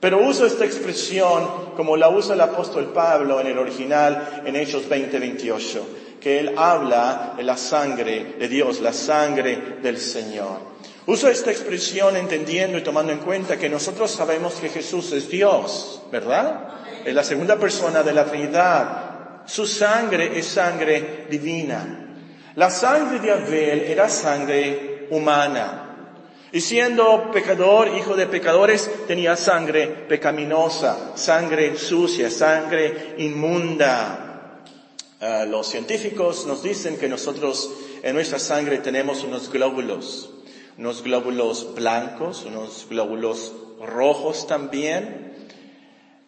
Pero 0.00 0.26
uso 0.26 0.46
esta 0.46 0.64
expresión 0.64 1.74
como 1.76 1.98
la 1.98 2.08
usa 2.08 2.32
el 2.32 2.40
apóstol 2.40 2.94
Pablo 2.94 3.42
en 3.42 3.48
el 3.48 3.58
original 3.58 4.40
en 4.46 4.56
Hechos 4.56 4.88
20, 4.88 5.18
28, 5.18 5.86
que 6.18 6.40
él 6.40 6.54
habla 6.56 7.34
de 7.36 7.42
la 7.42 7.58
sangre 7.58 8.36
de 8.38 8.48
Dios, 8.48 8.80
la 8.80 8.94
sangre 8.94 9.76
del 9.82 9.98
Señor. 9.98 10.67
Uso 11.08 11.30
esta 11.30 11.50
expresión 11.50 12.18
entendiendo 12.18 12.76
y 12.76 12.82
tomando 12.82 13.12
en 13.12 13.20
cuenta 13.20 13.56
que 13.56 13.70
nosotros 13.70 14.10
sabemos 14.10 14.56
que 14.56 14.68
Jesús 14.68 15.10
es 15.12 15.26
Dios, 15.30 16.02
¿verdad? 16.12 16.68
Es 17.02 17.14
la 17.14 17.24
segunda 17.24 17.56
persona 17.56 18.02
de 18.02 18.12
la 18.12 18.26
Trinidad. 18.26 19.40
Su 19.46 19.66
sangre 19.66 20.38
es 20.38 20.44
sangre 20.44 21.24
divina. 21.30 22.14
La 22.56 22.68
sangre 22.68 23.20
de 23.20 23.32
Abel 23.32 23.80
era 23.84 24.06
sangre 24.10 25.06
humana. 25.08 26.10
Y 26.52 26.60
siendo 26.60 27.30
pecador, 27.32 27.88
hijo 27.96 28.14
de 28.14 28.26
pecadores, 28.26 28.90
tenía 29.06 29.34
sangre 29.34 29.86
pecaminosa, 29.86 31.16
sangre 31.16 31.78
sucia, 31.78 32.30
sangre 32.30 33.14
inmunda. 33.16 34.58
Ah, 35.22 35.46
los 35.48 35.68
científicos 35.68 36.44
nos 36.44 36.62
dicen 36.62 36.98
que 36.98 37.08
nosotros 37.08 37.72
en 38.02 38.14
nuestra 38.14 38.38
sangre 38.38 38.76
tenemos 38.76 39.24
unos 39.24 39.50
glóbulos 39.50 40.34
unos 40.78 41.02
glóbulos 41.02 41.74
blancos, 41.74 42.44
unos 42.44 42.86
glóbulos 42.88 43.52
rojos 43.84 44.46
también. 44.46 45.34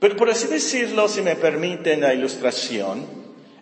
Pero 0.01 0.17
por 0.17 0.29
así 0.29 0.49
decirlo, 0.49 1.09
si 1.09 1.23
me 1.23 1.37
permiten 1.37 2.01
la 2.01 2.13
ilustración, 2.13 3.07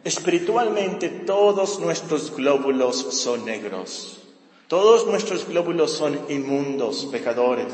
espiritualmente 0.02 1.10
todos 1.10 1.78
nuestros 1.78 2.34
glóbulos 2.34 2.96
son 3.14 3.44
negros. 3.44 4.18
Todos 4.66 5.06
nuestros 5.06 5.46
glóbulos 5.46 5.92
son 5.92 6.18
inmundos, 6.30 7.06
pecadores. 7.12 7.72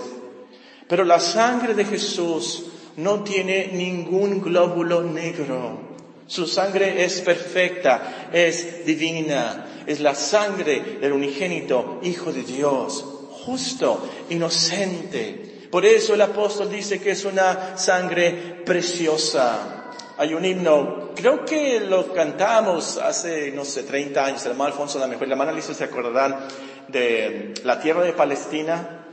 Pero 0.89 1.05
la 1.05 1.21
sangre 1.21 1.75
de 1.75 1.85
Jesús 1.85 2.65
no 2.97 3.23
tiene 3.23 3.69
ningún 3.73 4.41
glóbulo 4.41 5.03
negro. 5.03 5.79
Su 6.27 6.47
sangre 6.47 7.05
es 7.05 7.21
perfecta, 7.21 8.31
es 8.33 8.85
divina, 8.87 9.74
es 9.87 10.01
la 10.01 10.15
sangre 10.15 10.99
del 11.01 11.13
unigénito 11.13 12.01
Hijo 12.03 12.33
de 12.33 12.43
Dios, 12.43 13.05
justo, 13.45 14.09
inocente. 14.31 15.69
Por 15.71 15.85
eso 15.85 16.15
el 16.15 16.21
apóstol 16.21 16.71
dice 16.71 17.01
que 17.01 17.11
es 17.11 17.25
una 17.25 17.77
sangre 17.77 18.63
preciosa. 18.65 19.91
Hay 20.17 20.33
un 20.33 20.45
himno, 20.45 21.11
creo 21.15 21.45
que 21.45 21.81
lo 21.81 22.13
cantamos 22.13 22.99
hace, 22.99 23.51
no 23.51 23.65
sé, 23.65 23.83
30 23.83 24.25
años, 24.25 24.45
el 24.45 24.53
hermano 24.53 24.71
Alfonso 24.71 24.99
la 24.99 25.09
mejor, 25.09 25.27
la 25.27 25.35
hermana 25.35 25.53
Lisa 25.53 25.75
se 25.75 25.85
acordarán 25.85 26.47
de 26.89 27.55
la 27.65 27.81
tierra 27.81 28.03
de 28.03 28.13
Palestina. 28.13 29.07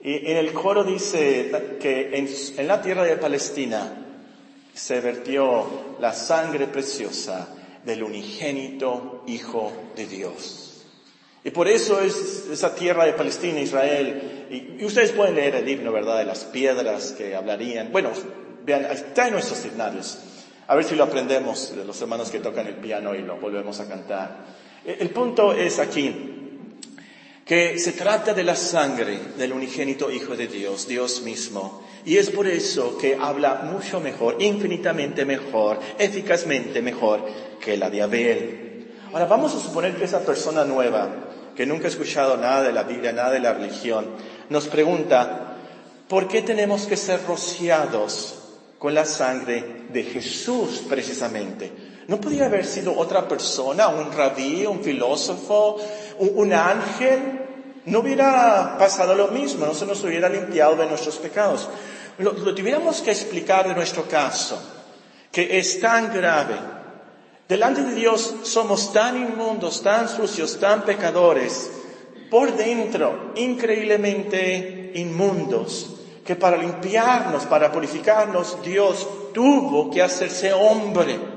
Y 0.00 0.30
en 0.30 0.36
el 0.36 0.52
coro 0.52 0.84
dice 0.84 1.76
que 1.80 2.16
en, 2.16 2.28
en 2.56 2.68
la 2.68 2.80
tierra 2.80 3.04
de 3.04 3.16
Palestina 3.16 4.04
se 4.72 5.00
vertió 5.00 5.96
la 6.00 6.12
sangre 6.12 6.66
preciosa 6.66 7.48
del 7.84 8.02
unigénito 8.02 9.22
Hijo 9.26 9.72
de 9.96 10.06
Dios. 10.06 10.64
Y 11.44 11.50
por 11.50 11.68
eso 11.68 12.00
es 12.00 12.46
esa 12.50 12.74
tierra 12.74 13.04
de 13.04 13.12
Palestina, 13.12 13.60
Israel, 13.60 14.46
y, 14.50 14.84
ustedes 14.84 15.12
pueden 15.12 15.34
leer 15.34 15.56
el 15.56 15.68
himno, 15.68 15.92
¿verdad?, 15.92 16.18
de 16.18 16.24
las 16.24 16.44
piedras 16.44 17.12
que 17.12 17.34
hablarían. 17.34 17.92
Bueno, 17.92 18.12
vean, 18.64 18.86
está 18.86 19.26
en 19.26 19.34
nuestros 19.34 19.64
himnarios. 19.66 20.18
A 20.66 20.74
ver 20.74 20.84
si 20.84 20.94
lo 20.94 21.04
aprendemos 21.04 21.76
de 21.76 21.84
los 21.84 22.00
hermanos 22.00 22.30
que 22.30 22.40
tocan 22.40 22.66
el 22.66 22.76
piano 22.76 23.14
y 23.14 23.20
lo 23.20 23.36
volvemos 23.36 23.78
a 23.80 23.88
cantar. 23.88 24.46
El 24.86 25.10
punto 25.10 25.52
es 25.52 25.78
aquí, 25.78 26.60
que 27.44 27.78
se 27.78 27.92
trata 27.92 28.32
de 28.32 28.42
la 28.42 28.56
sangre 28.56 29.18
del 29.36 29.52
unigénito 29.52 30.10
Hijo 30.10 30.36
de 30.36 30.46
Dios, 30.46 30.88
Dios 30.88 31.20
mismo. 31.20 31.86
Y 32.04 32.18
es 32.18 32.30
por 32.30 32.46
eso 32.46 32.98
que 32.98 33.16
habla 33.18 33.68
mucho 33.72 34.00
mejor, 34.00 34.36
infinitamente 34.38 35.24
mejor, 35.24 35.78
eficazmente 35.98 36.82
mejor 36.82 37.20
que 37.60 37.76
la 37.76 37.88
de 37.88 38.02
Abel. 38.02 38.86
Ahora 39.12 39.26
vamos 39.26 39.54
a 39.54 39.60
suponer 39.60 39.94
que 39.96 40.04
esa 40.04 40.20
persona 40.20 40.64
nueva, 40.64 41.08
que 41.56 41.64
nunca 41.64 41.86
ha 41.86 41.90
escuchado 41.90 42.36
nada 42.36 42.62
de 42.62 42.72
la 42.72 42.82
Biblia, 42.82 43.12
nada 43.12 43.30
de 43.30 43.40
la 43.40 43.54
religión, 43.54 44.06
nos 44.50 44.66
pregunta, 44.68 45.56
¿por 46.08 46.28
qué 46.28 46.42
tenemos 46.42 46.86
que 46.86 46.96
ser 46.96 47.20
rociados 47.26 48.34
con 48.78 48.94
la 48.94 49.06
sangre 49.06 49.84
de 49.90 50.02
Jesús 50.02 50.82
precisamente? 50.88 51.72
¿No 52.06 52.20
podría 52.20 52.46
haber 52.46 52.66
sido 52.66 52.94
otra 52.96 53.26
persona, 53.26 53.88
un 53.88 54.12
rabí, 54.12 54.66
un 54.66 54.80
filósofo, 54.80 55.78
un, 56.18 56.52
ángel? 56.52 57.40
No 57.86 58.00
hubiera 58.00 58.76
pasado 58.78 59.14
lo 59.14 59.28
mismo, 59.28 59.64
no 59.64 59.72
se 59.72 59.86
nos 59.86 60.02
hubiera 60.04 60.28
limpiado 60.28 60.76
de 60.76 60.86
nuestros 60.86 61.16
pecados. 61.16 61.68
Lo, 62.18 62.32
tuviéramos 62.54 63.00
que 63.02 63.10
explicar 63.10 63.68
de 63.68 63.74
nuestro 63.74 64.08
caso, 64.08 64.60
que 65.32 65.58
es 65.58 65.80
tan 65.80 66.12
grave. 66.12 66.54
Delante 67.48 67.82
de 67.82 67.94
Dios 67.94 68.34
somos 68.44 68.92
tan 68.92 69.16
inmundos, 69.16 69.82
tan 69.82 70.08
sucios, 70.08 70.58
tan 70.58 70.82
pecadores, 70.82 71.70
por 72.30 72.56
dentro 72.56 73.32
increíblemente 73.34 74.92
inmundos, 74.94 75.96
que 76.24 76.36
para 76.36 76.56
limpiarnos, 76.56 77.44
para 77.44 77.70
purificarnos, 77.70 78.62
Dios 78.62 79.06
tuvo 79.34 79.90
que 79.90 80.00
hacerse 80.00 80.52
hombre 80.52 81.33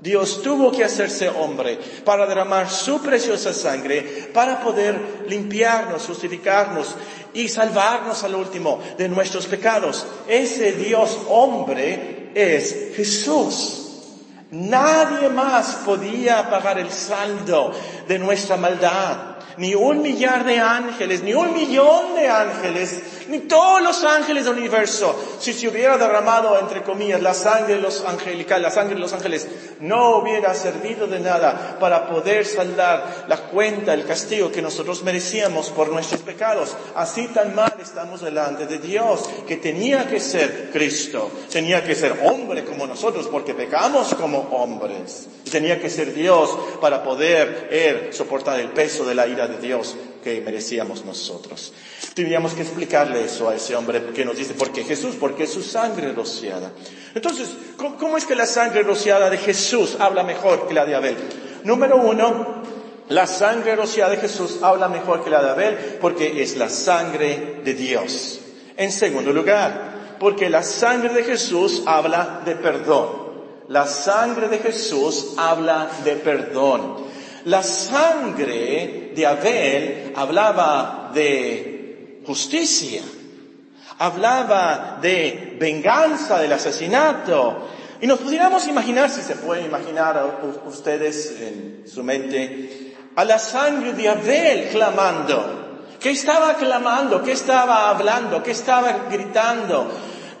Dios 0.00 0.42
tuvo 0.42 0.70
que 0.70 0.84
hacerse 0.84 1.28
hombre 1.28 1.78
para 2.04 2.26
derramar 2.26 2.70
su 2.70 3.00
preciosa 3.00 3.52
sangre, 3.52 4.30
para 4.32 4.60
poder 4.60 5.24
limpiarnos, 5.28 6.06
justificarnos 6.06 6.94
y 7.34 7.48
salvarnos 7.48 8.22
al 8.22 8.36
último 8.36 8.80
de 8.96 9.08
nuestros 9.08 9.46
pecados. 9.46 10.06
Ese 10.28 10.72
Dios 10.72 11.18
hombre 11.28 12.30
es 12.34 12.94
Jesús. 12.94 13.84
Nadie 14.50 15.28
más 15.28 15.80
podía 15.84 16.48
pagar 16.48 16.78
el 16.78 16.90
saldo 16.90 17.72
de 18.06 18.18
nuestra 18.18 18.56
maldad 18.56 19.38
ni 19.58 19.74
un 19.74 20.02
millar 20.02 20.44
de 20.44 20.60
ángeles, 20.60 21.22
ni 21.22 21.34
un 21.34 21.52
millón 21.52 22.14
de 22.14 22.28
ángeles, 22.28 23.02
ni 23.28 23.40
todos 23.40 23.82
los 23.82 24.02
ángeles 24.04 24.44
del 24.44 24.58
universo, 24.58 25.14
si 25.38 25.52
se 25.52 25.68
hubiera 25.68 25.98
derramado, 25.98 26.58
entre 26.58 26.82
comillas, 26.82 27.22
la 27.22 27.34
sangre 27.34 27.76
de 27.76 27.80
los 27.80 28.04
angelicales, 28.04 28.62
la 28.62 28.70
sangre 28.70 28.94
de 28.94 29.00
los 29.00 29.12
ángeles, 29.12 29.46
no 29.80 30.18
hubiera 30.18 30.54
servido 30.54 31.06
de 31.06 31.20
nada 31.20 31.76
para 31.78 32.08
poder 32.08 32.46
saldar 32.46 33.26
la 33.28 33.36
cuenta, 33.36 33.94
el 33.94 34.04
castigo 34.04 34.50
que 34.50 34.62
nosotros 34.62 35.02
merecíamos 35.02 35.70
por 35.70 35.90
nuestros 35.90 36.22
pecados. 36.22 36.76
Así 36.94 37.28
tan 37.28 37.54
mal 37.54 37.74
estamos 37.80 38.22
delante 38.22 38.66
de 38.66 38.78
Dios, 38.78 39.28
que 39.46 39.56
tenía 39.56 40.08
que 40.08 40.20
ser 40.20 40.70
Cristo, 40.72 41.30
tenía 41.50 41.84
que 41.84 41.94
ser 41.94 42.18
hombre 42.24 42.64
como 42.64 42.86
nosotros, 42.86 43.28
porque 43.28 43.54
pecamos 43.54 44.14
como 44.14 44.38
hombres. 44.52 45.28
Tenía 45.50 45.80
que 45.80 45.90
ser 45.90 46.14
Dios 46.14 46.50
para 46.80 47.02
poder 47.02 47.68
él, 47.70 48.12
soportar 48.12 48.60
el 48.60 48.70
peso 48.70 49.04
de 49.04 49.14
la 49.14 49.26
ira 49.26 49.46
de 49.46 49.58
Dios 49.58 49.96
que 50.22 50.40
merecíamos 50.40 51.04
nosotros. 51.04 51.72
Teníamos 52.14 52.54
que 52.54 52.62
explicarle 52.62 53.24
eso 53.24 53.48
a 53.48 53.54
ese 53.54 53.76
hombre 53.76 54.06
que 54.14 54.24
nos 54.24 54.36
dice, 54.36 54.54
¿por 54.54 54.72
qué 54.72 54.84
Jesús? 54.84 55.16
Porque 55.18 55.44
es 55.44 55.52
su 55.52 55.62
sangre 55.62 56.12
rociada. 56.12 56.72
Entonces, 57.14 57.48
¿cómo, 57.76 58.16
es 58.16 58.24
que 58.24 58.34
la 58.34 58.46
sangre 58.46 58.82
rociada 58.82 59.30
de 59.30 59.38
Jesús 59.38 59.96
habla 59.98 60.22
mejor 60.22 60.66
que 60.68 60.74
la 60.74 60.84
de 60.84 60.94
Abel? 60.94 61.16
Número 61.64 61.96
uno, 61.96 62.62
la 63.08 63.26
sangre 63.26 63.74
rociada 63.74 64.10
de 64.10 64.18
Jesús 64.18 64.58
habla 64.62 64.88
mejor 64.88 65.24
que 65.24 65.30
la 65.30 65.42
de 65.42 65.50
Abel 65.50 65.98
porque 66.00 66.42
es 66.42 66.56
la 66.56 66.68
sangre 66.68 67.60
de 67.64 67.74
Dios. 67.74 68.40
En 68.76 68.92
segundo 68.92 69.32
lugar, 69.32 70.16
porque 70.20 70.50
la 70.50 70.62
sangre 70.62 71.14
de 71.14 71.24
Jesús 71.24 71.82
habla 71.86 72.42
de 72.44 72.56
perdón. 72.56 73.28
La 73.68 73.86
sangre 73.86 74.48
de 74.48 74.58
Jesús 74.58 75.34
habla 75.36 75.90
de 76.04 76.16
perdón. 76.16 77.07
La 77.44 77.62
sangre 77.62 79.12
de 79.14 79.26
Abel 79.26 80.12
hablaba 80.16 81.10
de 81.14 82.22
justicia, 82.26 83.02
hablaba 83.98 84.98
de 85.00 85.56
venganza 85.58 86.38
del 86.40 86.52
asesinato. 86.52 87.68
Y 88.00 88.06
nos 88.06 88.20
pudiéramos 88.20 88.66
imaginar, 88.68 89.10
si 89.10 89.22
se 89.22 89.36
pueden 89.36 89.66
imaginar 89.66 90.40
ustedes 90.66 91.36
en 91.40 91.84
su 91.86 92.02
mente, 92.02 92.94
a 93.16 93.24
la 93.24 93.38
sangre 93.38 93.92
de 93.92 94.08
Abel 94.08 94.68
clamando. 94.70 95.86
¿Qué 96.00 96.10
estaba 96.10 96.54
clamando? 96.54 97.22
¿Qué 97.22 97.32
estaba 97.32 97.90
hablando? 97.90 98.42
¿Qué 98.42 98.52
estaba 98.52 99.06
gritando? 99.10 99.90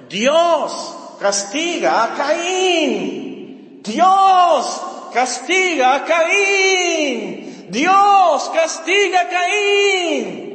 Dios 0.08 0.94
castiga 1.20 2.04
a 2.04 2.14
Caín. 2.14 3.80
Dios 3.82 4.80
castiga 5.12 5.94
a 5.94 6.04
Caín. 6.04 7.66
Dios 7.70 8.50
castiga 8.54 9.20
a 9.20 9.28
Caín. 9.28 10.48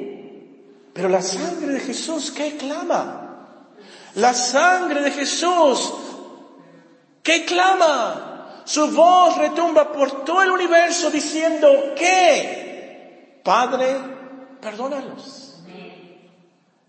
Pero 0.94 1.10
la 1.10 1.22
sangre 1.22 1.74
de 1.74 1.80
Jesús, 1.80 2.32
¿qué 2.32 2.56
clama? 2.58 3.20
La 4.16 4.34
sangre 4.34 5.02
de 5.02 5.12
Jesús, 5.12 5.94
¿qué 7.24 7.46
clama? 7.46 8.62
Su 8.66 8.92
voz 8.92 9.38
retumba 9.38 9.92
por 9.92 10.24
todo 10.24 10.42
el 10.44 10.52
universo 10.52 11.10
diciendo 11.10 11.94
que, 11.96 13.42
Padre, 13.44 13.98
perdónalos. 14.62 15.56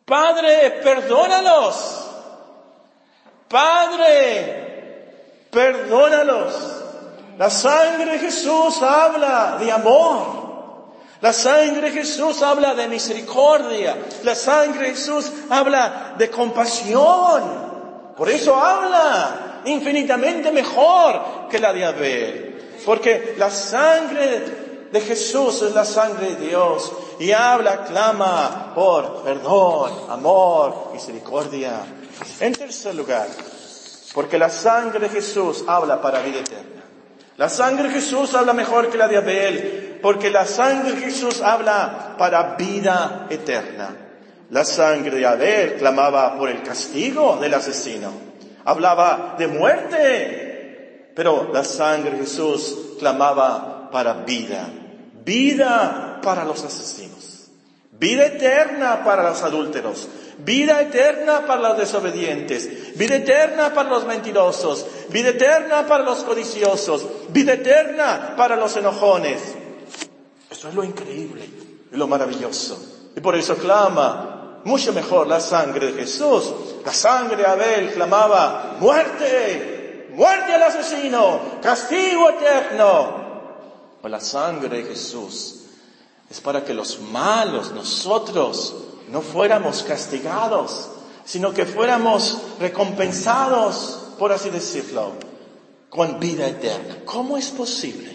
Padre, 0.04 0.80
perdónalos. 0.82 2.10
Padre, 3.48 5.46
perdónalos. 5.50 6.83
La 7.38 7.50
sangre 7.50 8.12
de 8.12 8.18
Jesús 8.18 8.80
habla 8.82 9.56
de 9.58 9.72
amor. 9.72 10.44
La 11.20 11.32
sangre 11.32 11.90
de 11.90 11.90
Jesús 11.90 12.42
habla 12.42 12.74
de 12.74 12.86
misericordia. 12.86 13.96
La 14.22 14.34
sangre 14.34 14.88
de 14.88 14.90
Jesús 14.90 15.32
habla 15.50 16.14
de 16.16 16.30
compasión. 16.30 18.12
Por 18.16 18.28
eso 18.28 18.54
habla 18.54 19.62
infinitamente 19.64 20.52
mejor 20.52 21.48
que 21.50 21.58
la 21.58 21.72
de 21.72 21.84
Abel. 21.84 22.78
Porque 22.84 23.34
la 23.38 23.50
sangre 23.50 24.88
de 24.92 25.00
Jesús 25.00 25.62
es 25.62 25.74
la 25.74 25.84
sangre 25.84 26.34
de 26.34 26.46
Dios. 26.46 26.92
Y 27.18 27.32
habla, 27.32 27.84
clama 27.84 28.72
por 28.74 29.22
perdón, 29.22 29.92
amor, 30.10 30.90
misericordia. 30.92 31.80
En 32.38 32.52
tercer 32.52 32.94
lugar, 32.94 33.26
porque 34.12 34.38
la 34.38 34.50
sangre 34.50 35.00
de 35.00 35.08
Jesús 35.08 35.64
habla 35.66 36.00
para 36.00 36.20
vida 36.20 36.40
eterna. 36.40 36.73
La 37.36 37.48
sangre 37.48 37.88
de 37.88 37.94
Jesús 37.94 38.34
habla 38.34 38.52
mejor 38.52 38.90
que 38.90 38.98
la 38.98 39.08
de 39.08 39.16
Abel, 39.16 39.98
porque 40.00 40.30
la 40.30 40.46
sangre 40.46 40.92
de 40.92 41.02
Jesús 41.02 41.40
habla 41.40 42.14
para 42.16 42.54
vida 42.56 43.26
eterna. 43.28 43.96
La 44.50 44.64
sangre 44.64 45.16
de 45.16 45.26
Abel 45.26 45.74
clamaba 45.74 46.36
por 46.38 46.48
el 46.48 46.62
castigo 46.62 47.38
del 47.40 47.54
asesino, 47.54 48.12
hablaba 48.64 49.34
de 49.36 49.48
muerte, 49.48 51.10
pero 51.16 51.50
la 51.52 51.64
sangre 51.64 52.12
de 52.12 52.18
Jesús 52.18 52.76
clamaba 52.98 53.90
para 53.90 54.12
vida, 54.12 54.68
vida 55.24 56.20
para 56.22 56.44
los 56.44 56.62
asesinos, 56.62 57.50
vida 57.92 58.26
eterna 58.26 59.02
para 59.04 59.28
los 59.30 59.42
adúlteros, 59.42 60.08
vida 60.38 60.80
eterna 60.80 61.46
para 61.46 61.68
los 61.68 61.78
desobedientes, 61.78 62.96
vida 62.96 63.16
eterna 63.16 63.72
para 63.74 63.90
los 63.90 64.06
mentirosos, 64.06 64.86
vida 65.10 65.30
eterna 65.30 65.86
para 65.86 66.04
los 66.04 66.18
codiciosos, 66.20 67.06
vida 67.28 67.54
eterna 67.54 68.34
para 68.36 68.56
los 68.56 68.76
enojones. 68.76 69.40
Eso 70.50 70.68
es 70.68 70.74
lo 70.74 70.84
increíble 70.84 71.48
y 71.92 71.96
lo 71.96 72.06
maravilloso. 72.06 72.78
Y 73.16 73.20
por 73.20 73.34
eso 73.36 73.56
clama 73.56 74.60
mucho 74.64 74.92
mejor 74.92 75.26
la 75.26 75.40
sangre 75.40 75.92
de 75.92 76.00
Jesús. 76.00 76.52
La 76.84 76.92
sangre 76.92 77.36
de 77.36 77.46
Abel 77.46 77.92
clamaba, 77.92 78.76
muerte, 78.80 80.08
muerte 80.14 80.54
al 80.54 80.62
asesino, 80.62 81.40
castigo 81.62 82.30
eterno. 82.30 83.24
Pues 84.00 84.10
la 84.10 84.20
sangre 84.20 84.82
de 84.82 84.84
Jesús 84.84 85.64
es 86.30 86.40
para 86.40 86.64
que 86.64 86.74
los 86.74 87.00
malos, 87.00 87.72
nosotros, 87.72 88.74
no 89.10 89.20
fuéramos 89.20 89.82
castigados, 89.82 90.90
sino 91.24 91.52
que 91.52 91.66
fuéramos 91.66 92.38
recompensados, 92.60 94.14
por 94.18 94.32
así 94.32 94.50
decirlo, 94.50 95.12
con 95.88 96.20
vida 96.20 96.46
eterna. 96.46 96.98
¿Cómo 97.04 97.36
es 97.36 97.50
posible? 97.50 98.14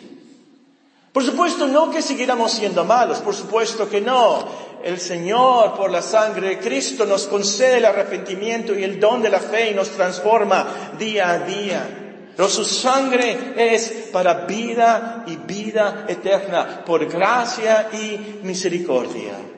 Por 1.12 1.24
supuesto, 1.24 1.68
no 1.68 1.90
que 1.90 2.02
siguiéramos 2.02 2.52
siendo 2.52 2.86
malos, 2.86 3.20
por 3.20 3.34
supuesto 3.36 3.90
que 3.90 4.00
no. 4.02 4.70
El 4.84 5.00
Señor, 5.00 5.76
por 5.76 5.92
la 5.92 6.02
sangre 6.02 6.50
de 6.50 6.60
Cristo, 6.60 7.06
nos 7.06 7.26
concede 7.26 7.78
el 7.80 7.86
arrepentimiento 7.86 8.78
y 8.78 8.84
el 8.84 9.00
don 9.00 9.22
de 9.22 9.30
la 9.30 9.40
fe 9.40 9.72
y 9.72 9.74
nos 9.74 9.90
transforma 9.90 10.94
día 10.98 11.32
a 11.32 11.40
día. 11.40 12.00
Pero 12.38 12.48
su 12.48 12.64
sangre 12.64 13.54
es 13.58 14.10
para 14.14 14.46
vida 14.46 15.26
y 15.28 15.36
vida 15.36 16.06
eterna, 16.08 16.86
por 16.86 17.06
gracia 17.06 17.90
y 17.92 18.40
misericordia. 18.44 19.49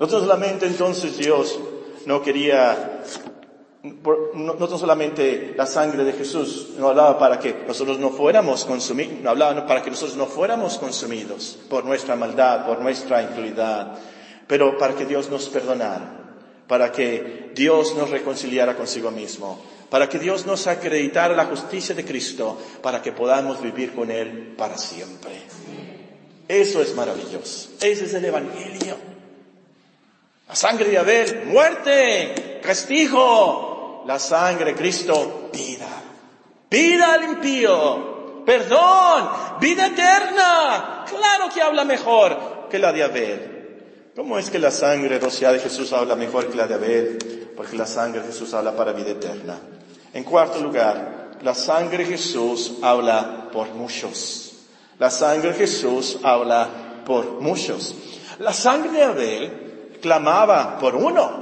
No 0.00 0.08
solamente 0.08 0.66
entonces 0.66 1.18
Dios 1.18 1.60
no 2.06 2.22
quería, 2.22 3.02
no, 3.82 4.78
solamente 4.78 5.52
la 5.54 5.66
sangre 5.66 6.04
de 6.04 6.14
Jesús 6.14 6.70
no 6.78 6.88
hablaba 6.88 7.18
para 7.18 7.38
que 7.38 7.54
nosotros 7.68 7.98
no 7.98 8.08
fuéramos 8.08 8.64
consumidos, 8.64 9.20
no 9.20 9.28
hablaba 9.28 9.66
para 9.66 9.82
que 9.82 9.90
nosotros 9.90 10.16
no 10.16 10.24
fuéramos 10.24 10.78
consumidos 10.78 11.58
por 11.68 11.84
nuestra 11.84 12.16
maldad, 12.16 12.64
por 12.64 12.80
nuestra 12.80 13.22
impunidad, 13.22 13.98
pero 14.46 14.78
para 14.78 14.94
que 14.94 15.04
Dios 15.04 15.28
nos 15.28 15.50
perdonara, 15.50 16.38
para 16.66 16.90
que 16.90 17.50
Dios 17.54 17.94
nos 17.94 18.08
reconciliara 18.08 18.76
consigo 18.76 19.10
mismo, 19.10 19.62
para 19.90 20.08
que 20.08 20.18
Dios 20.18 20.46
nos 20.46 20.66
acreditara 20.66 21.36
la 21.36 21.44
justicia 21.44 21.94
de 21.94 22.06
Cristo, 22.06 22.56
para 22.80 23.02
que 23.02 23.12
podamos 23.12 23.60
vivir 23.60 23.92
con 23.94 24.10
Él 24.10 24.54
para 24.56 24.78
siempre. 24.78 25.32
Eso 26.48 26.80
es 26.80 26.94
maravilloso. 26.94 27.68
Ese 27.82 28.06
es 28.06 28.14
el 28.14 28.24
Evangelio. 28.24 29.09
La 30.50 30.56
sangre 30.56 30.90
de 30.90 30.98
Abel, 30.98 31.42
muerte, 31.46 32.58
castigo. 32.60 34.02
La 34.04 34.18
sangre 34.18 34.72
de 34.72 34.74
Cristo, 34.74 35.48
vida. 35.52 35.86
Vida 36.68 37.14
al 37.14 37.22
impío. 37.22 38.42
Perdón, 38.44 39.30
vida 39.60 39.86
eterna. 39.86 41.04
Claro 41.08 41.54
que 41.54 41.62
habla 41.62 41.84
mejor 41.84 42.66
que 42.68 42.80
la 42.80 42.92
de 42.92 43.04
Abel. 43.04 44.12
¿Cómo 44.16 44.38
es 44.38 44.50
que 44.50 44.58
la 44.58 44.72
sangre 44.72 45.20
rociada 45.20 45.54
de 45.54 45.60
Jesús 45.60 45.92
habla 45.92 46.16
mejor 46.16 46.48
que 46.48 46.56
la 46.56 46.66
de 46.66 46.74
Abel? 46.74 47.52
Porque 47.56 47.76
la 47.76 47.86
sangre 47.86 48.20
de 48.20 48.26
Jesús 48.26 48.52
habla 48.52 48.74
para 48.74 48.90
vida 48.90 49.10
eterna. 49.10 49.56
En 50.12 50.24
cuarto 50.24 50.58
lugar, 50.60 51.38
la 51.42 51.54
sangre 51.54 51.98
de 51.98 52.06
Jesús 52.06 52.72
habla 52.82 53.50
por 53.52 53.68
muchos. 53.68 54.54
La 54.98 55.10
sangre 55.10 55.52
de 55.52 55.58
Jesús 55.58 56.18
habla 56.24 56.68
por 57.06 57.40
muchos. 57.40 57.94
La 58.40 58.52
sangre 58.52 58.90
de 58.90 59.02
Abel 59.04 59.69
clamaba 60.00 60.78
por 60.78 60.96
uno, 60.96 61.38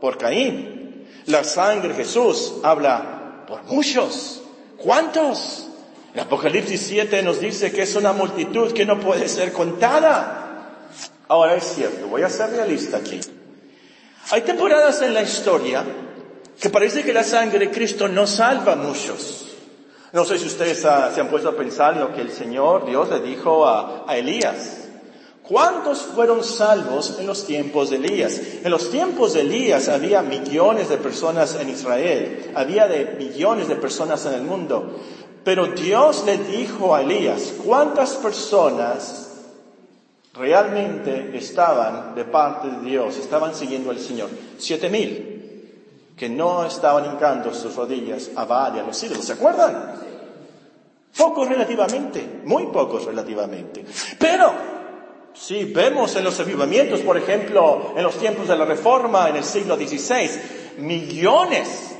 por 0.00 0.18
Caín. 0.18 1.06
La 1.26 1.42
sangre 1.42 1.90
de 1.90 1.94
Jesús 1.94 2.54
habla 2.62 3.44
por 3.46 3.62
muchos. 3.64 4.42
¿Cuántos? 4.76 5.68
El 6.12 6.20
Apocalipsis 6.20 6.80
7 6.80 7.22
nos 7.22 7.40
dice 7.40 7.72
que 7.72 7.82
es 7.82 7.96
una 7.96 8.12
multitud 8.12 8.72
que 8.72 8.86
no 8.86 9.00
puede 9.00 9.28
ser 9.28 9.52
contada. 9.52 10.90
Ahora 11.28 11.54
es 11.54 11.64
cierto, 11.64 12.06
voy 12.06 12.22
a 12.22 12.28
ser 12.28 12.50
realista 12.50 12.98
aquí. 12.98 13.20
Hay 14.30 14.42
temporadas 14.42 15.02
en 15.02 15.14
la 15.14 15.22
historia 15.22 15.84
que 16.60 16.70
parece 16.70 17.02
que 17.02 17.12
la 17.12 17.24
sangre 17.24 17.58
de 17.58 17.70
Cristo 17.70 18.08
no 18.08 18.26
salva 18.26 18.74
a 18.74 18.76
muchos. 18.76 19.56
No 20.12 20.24
sé 20.24 20.38
si 20.38 20.46
ustedes 20.46 20.78
se 20.78 21.20
han 21.20 21.28
puesto 21.28 21.48
a 21.48 21.56
pensar 21.56 21.96
lo 21.96 22.14
que 22.14 22.20
el 22.20 22.30
Señor 22.30 22.86
Dios 22.86 23.08
le 23.08 23.20
dijo 23.20 23.66
a 23.66 24.06
Elías. 24.16 24.83
¿Cuántos 25.46 25.98
fueron 25.98 26.42
salvos 26.42 27.18
en 27.18 27.26
los 27.26 27.44
tiempos 27.44 27.90
de 27.90 27.96
Elías? 27.96 28.40
En 28.62 28.70
los 28.70 28.90
tiempos 28.90 29.34
de 29.34 29.42
Elías 29.42 29.90
había 29.90 30.22
millones 30.22 30.88
de 30.88 30.96
personas 30.96 31.54
en 31.60 31.68
Israel, 31.68 32.52
había 32.54 32.88
de 32.88 33.14
millones 33.18 33.68
de 33.68 33.76
personas 33.76 34.24
en 34.24 34.32
el 34.32 34.42
mundo. 34.42 34.98
Pero 35.44 35.66
Dios 35.66 36.24
le 36.24 36.38
dijo 36.38 36.94
a 36.94 37.02
Elías, 37.02 37.52
¿cuántas 37.62 38.14
personas 38.14 39.32
realmente 40.32 41.36
estaban 41.36 42.14
de 42.14 42.24
parte 42.24 42.68
de 42.68 42.80
Dios, 42.80 43.18
estaban 43.18 43.54
siguiendo 43.54 43.90
al 43.90 43.98
Señor? 43.98 44.30
Siete 44.56 44.88
mil, 44.88 46.14
que 46.16 46.30
no 46.30 46.64
estaban 46.64 47.04
hincando 47.04 47.52
sus 47.52 47.76
rodillas 47.76 48.30
a 48.34 48.46
Baal 48.46 48.76
y 48.76 48.78
a 48.78 48.84
los 48.84 49.02
ídolos, 49.02 49.26
¿se 49.26 49.34
acuerdan? 49.34 49.92
Pocos 51.14 51.46
relativamente, 51.46 52.40
muy 52.46 52.68
pocos 52.68 53.04
relativamente. 53.04 53.84
Pero 54.18 54.73
Sí, 55.34 55.64
vemos 55.64 56.14
en 56.14 56.22
los 56.22 56.38
avivamientos, 56.38 57.00
por 57.00 57.16
ejemplo, 57.16 57.92
en 57.96 58.04
los 58.04 58.16
tiempos 58.18 58.46
de 58.46 58.56
la 58.56 58.64
Reforma, 58.64 59.28
en 59.28 59.36
el 59.36 59.44
siglo 59.44 59.74
XVI, 59.74 60.30
millones, 60.78 61.96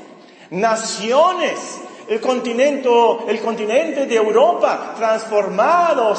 naciones, 0.51 1.81
el 2.07 2.21
continente, 2.21 2.89
el 3.27 3.41
continente 3.41 4.05
de 4.05 4.15
Europa 4.15 4.93
transformado, 4.95 6.15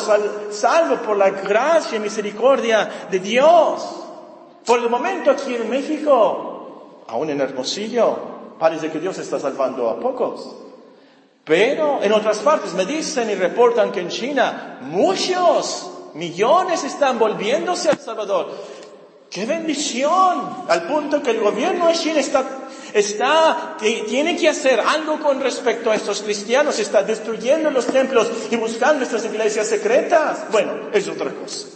salvo 0.50 0.96
por 0.96 1.16
la 1.16 1.30
gracia 1.30 1.96
y 1.96 2.00
misericordia 2.00 3.06
de 3.10 3.18
Dios. 3.18 4.02
Por 4.66 4.80
el 4.80 4.90
momento 4.90 5.30
aquí 5.30 5.54
en 5.54 5.70
México, 5.70 7.04
aún 7.08 7.30
en 7.30 7.40
Hermosillo, 7.40 8.18
parece 8.58 8.90
que 8.90 9.00
Dios 9.00 9.16
está 9.16 9.40
salvando 9.40 9.88
a 9.88 9.98
pocos. 9.98 10.54
Pero 11.44 12.02
en 12.02 12.12
otras 12.12 12.40
partes 12.40 12.74
me 12.74 12.84
dicen 12.84 13.30
y 13.30 13.36
reportan 13.36 13.90
que 13.90 14.00
en 14.00 14.08
China 14.08 14.80
muchos 14.82 15.92
Millones 16.16 16.82
están 16.84 17.18
volviéndose 17.18 17.90
al 17.90 17.98
Salvador. 17.98 18.50
¡Qué 19.30 19.44
bendición! 19.44 20.64
Al 20.68 20.86
punto 20.86 21.22
que 21.22 21.30
el 21.30 21.40
gobierno 21.40 21.88
de 21.88 21.94
China 21.94 22.20
está, 22.20 22.42
está, 22.94 23.76
tiene 23.78 24.36
que 24.36 24.48
hacer 24.48 24.80
algo 24.80 25.20
con 25.20 25.40
respecto 25.40 25.90
a 25.90 25.94
estos 25.94 26.22
cristianos, 26.22 26.78
está 26.78 27.02
destruyendo 27.02 27.70
los 27.70 27.86
templos 27.86 28.30
y 28.50 28.56
buscando 28.56 29.04
estas 29.04 29.24
iglesias 29.26 29.66
secretas. 29.66 30.50
Bueno, 30.50 30.88
es 30.92 31.06
otra 31.06 31.30
cosa. 31.30 31.68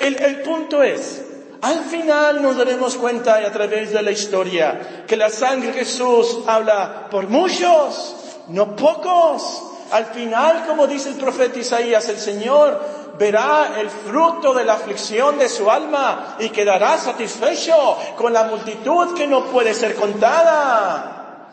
El, 0.00 0.20
el 0.20 0.40
punto 0.42 0.82
es, 0.82 1.22
Al 1.62 1.84
final 1.84 2.42
nos 2.42 2.56
daremos 2.56 2.96
cuenta 2.96 3.36
a 3.36 3.52
través 3.52 3.92
de 3.92 4.02
la 4.02 4.10
historia 4.10 5.04
que 5.06 5.16
la 5.16 5.30
sangre 5.30 5.68
de 5.68 5.78
Jesús 5.78 6.40
habla 6.48 7.06
por 7.08 7.28
muchos, 7.28 8.16
no 8.48 8.74
pocos. 8.74 9.62
Al 9.92 10.06
final, 10.06 10.64
como 10.66 10.88
dice 10.88 11.10
el 11.10 11.14
profeta 11.14 11.60
Isaías, 11.60 12.08
el 12.08 12.18
Señor 12.18 12.80
verá 13.22 13.80
el 13.80 13.88
fruto 13.88 14.52
de 14.52 14.64
la 14.64 14.74
aflicción 14.74 15.38
de 15.38 15.48
su 15.48 15.70
alma 15.70 16.36
y 16.40 16.48
quedará 16.48 16.98
satisfecho 16.98 17.96
con 18.16 18.32
la 18.32 18.44
multitud 18.44 19.14
que 19.14 19.28
no 19.28 19.44
puede 19.44 19.74
ser 19.74 19.94
contada. 19.94 21.50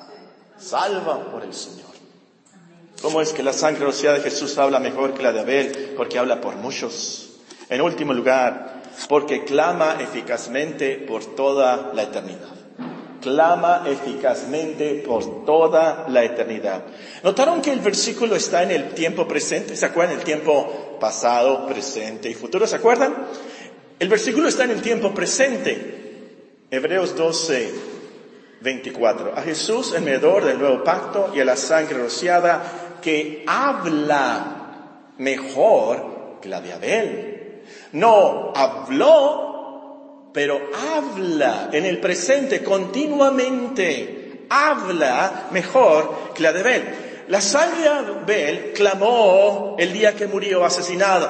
Salva 0.57 1.19
por 1.31 1.43
el 1.43 1.53
Señor. 1.53 1.85
¿Cómo 3.03 3.21
es 3.21 3.33
que 3.33 3.43
la 3.43 3.53
sangre 3.53 3.85
rociada 3.85 4.17
de 4.17 4.23
Jesús 4.23 4.57
habla 4.57 4.79
mejor 4.79 5.13
que 5.13 5.21
la 5.21 5.31
de 5.31 5.41
Abel? 5.41 5.93
Porque 5.95 6.17
habla 6.17 6.41
por 6.41 6.55
muchos. 6.55 7.29
En 7.69 7.81
último 7.81 8.13
lugar, 8.13 8.81
porque 9.07 9.43
clama 9.45 9.97
eficazmente 9.99 10.95
por 10.95 11.23
toda 11.35 11.91
la 11.93 12.01
eternidad. 12.01 12.49
Clama 13.21 13.83
eficazmente 13.85 15.03
por 15.05 15.45
toda 15.45 16.07
la 16.09 16.23
eternidad. 16.23 16.81
¿Notaron 17.21 17.61
que 17.61 17.71
el 17.71 17.79
versículo 17.79 18.35
está 18.35 18.63
en 18.63 18.71
el 18.71 18.95
tiempo 18.95 19.27
presente? 19.27 19.75
¿Se 19.75 19.85
acuerdan? 19.85 20.17
El 20.17 20.23
tiempo 20.23 20.88
pasado, 20.99 21.65
presente 21.67 22.29
y 22.29 22.33
futuro. 22.33 22.67
¿Se 22.67 22.75
acuerdan? 22.75 23.15
El 23.99 24.09
versículo 24.09 24.47
está 24.47 24.65
en 24.65 24.71
el 24.71 24.81
tiempo 24.81 25.13
presente. 25.13 25.99
Hebreos 26.71 27.15
12, 27.15 27.73
24. 28.61 29.33
A 29.35 29.41
Jesús, 29.41 29.93
el 29.93 30.05
del 30.05 30.59
nuevo 30.59 30.83
pacto, 30.83 31.31
y 31.33 31.39
a 31.39 31.45
la 31.45 31.55
sangre 31.55 31.97
rociada, 31.97 32.97
que 33.01 33.43
habla 33.47 35.13
mejor 35.17 36.39
que 36.41 36.49
la 36.49 36.61
de 36.61 36.73
Abel 36.73 37.39
no 37.93 38.53
habló, 38.55 40.29
pero 40.33 40.59
habla 40.95 41.69
en 41.71 41.85
el 41.85 41.99
presente 41.99 42.63
continuamente. 42.63 44.45
Habla 44.49 45.47
mejor 45.51 46.33
que 46.33 46.43
la 46.43 46.53
de 46.53 46.59
Abel. 46.59 47.08
La 47.29 47.41
sangre 47.41 47.83
de 47.83 47.89
Abel 47.89 48.73
clamó 48.73 49.75
el 49.77 49.93
día 49.93 50.15
que 50.15 50.25
murió 50.25 50.65
asesinado. 50.65 51.29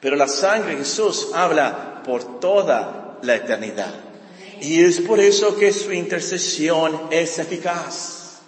Pero 0.00 0.16
la 0.16 0.26
sangre 0.26 0.70
de 0.70 0.78
Jesús 0.78 1.28
habla 1.34 2.02
por 2.02 2.40
toda 2.40 3.18
la 3.20 3.34
eternidad. 3.34 3.92
Y 4.62 4.82
es 4.82 5.02
por 5.02 5.20
eso 5.20 5.58
que 5.58 5.74
su 5.74 5.92
intercesión 5.92 7.08
es 7.10 7.38
eficaz. 7.38 8.38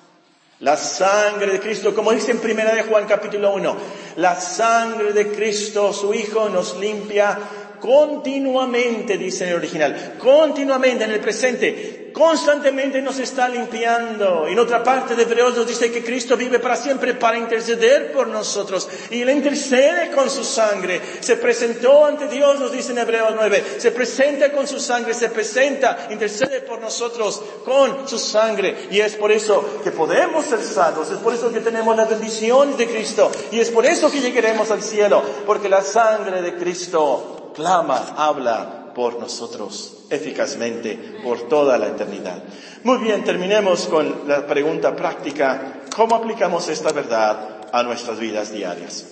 La 0.60 0.78
sangre 0.78 1.52
de 1.52 1.60
Cristo, 1.60 1.94
como 1.94 2.10
dice 2.12 2.30
en 2.30 2.38
primera 2.38 2.74
de 2.74 2.84
Juan 2.84 3.04
capítulo 3.06 3.52
1, 3.52 3.76
la 4.16 4.40
sangre 4.40 5.12
de 5.12 5.28
Cristo, 5.28 5.92
su 5.92 6.14
Hijo, 6.14 6.48
nos 6.48 6.78
limpia 6.78 7.38
continuamente, 7.78 9.18
dice 9.18 9.44
en 9.44 9.50
el 9.50 9.56
original, 9.56 10.14
continuamente 10.18 11.04
en 11.04 11.10
el 11.10 11.20
presente, 11.20 12.03
constantemente 12.14 13.03
nos 13.03 13.18
está 13.18 13.48
limpiando. 13.48 14.46
En 14.46 14.59
otra 14.59 14.83
parte 14.83 15.14
de 15.14 15.24
Hebreos 15.24 15.55
nos 15.57 15.66
dice 15.66 15.92
que 15.92 16.03
Cristo 16.03 16.37
vive 16.37 16.61
para 16.61 16.77
siempre 16.77 17.12
para 17.14 17.37
interceder 17.37 18.12
por 18.12 18.29
nosotros. 18.29 18.88
Y 19.11 19.20
Él 19.20 19.31
intercede 19.31 20.11
con 20.12 20.31
su 20.31 20.44
sangre. 20.44 21.03
Se 21.20 21.37
presentó 21.37 22.07
ante 22.07 22.29
Dios, 22.29 22.59
nos 22.59 22.72
dice 22.72 22.92
en 22.92 22.98
Hebreos 22.98 23.33
9. 23.35 23.77
Se 23.79 23.90
presenta 23.90 24.53
con 24.53 24.66
su 24.66 24.81
sangre, 24.81 25.12
se 25.12 25.29
presenta, 25.29 26.07
intercede 26.11 26.61
por 26.61 26.81
nosotros 26.81 27.42
con 27.64 28.09
su 28.09 28.18
sangre. 28.18 28.88
Y 28.90 29.00
es 29.00 29.16
por 29.16 29.33
eso 29.33 29.81
que 29.83 29.90
podemos 29.90 30.46
ser 30.46 30.62
salvos. 30.62 31.11
Es 31.11 31.18
por 31.18 31.35
eso 31.35 31.53
que 31.53 31.61
tenemos 31.61 31.96
las 31.96 32.09
bendiciones 32.09 32.79
de 32.79 32.87
Cristo. 32.87 33.31
Y 33.50 33.59
es 33.59 33.70
por 33.70 33.85
eso 33.85 34.11
que 34.11 34.20
llegaremos 34.20 34.70
al 34.70 34.83
cielo. 34.83 35.20
Porque 35.44 35.68
la 35.68 35.83
sangre 35.83 36.40
de 36.40 36.55
Cristo 36.55 37.53
clama, 37.55 38.14
habla 38.16 38.84
por 38.94 39.18
nosotros 39.18 40.04
eficazmente 40.11 41.18
por 41.22 41.48
toda 41.48 41.76
la 41.78 41.88
eternidad. 41.88 42.42
Muy 42.83 42.98
bien, 42.98 43.24
terminemos 43.24 43.87
con 43.87 44.28
la 44.28 44.46
pregunta 44.46 44.94
práctica. 44.94 45.83
¿Cómo 45.94 46.14
aplicamos 46.14 46.68
esta 46.68 46.92
verdad 46.92 47.68
a 47.72 47.83
nuestras 47.83 48.18
vidas 48.18 48.52
diarias? 48.52 49.07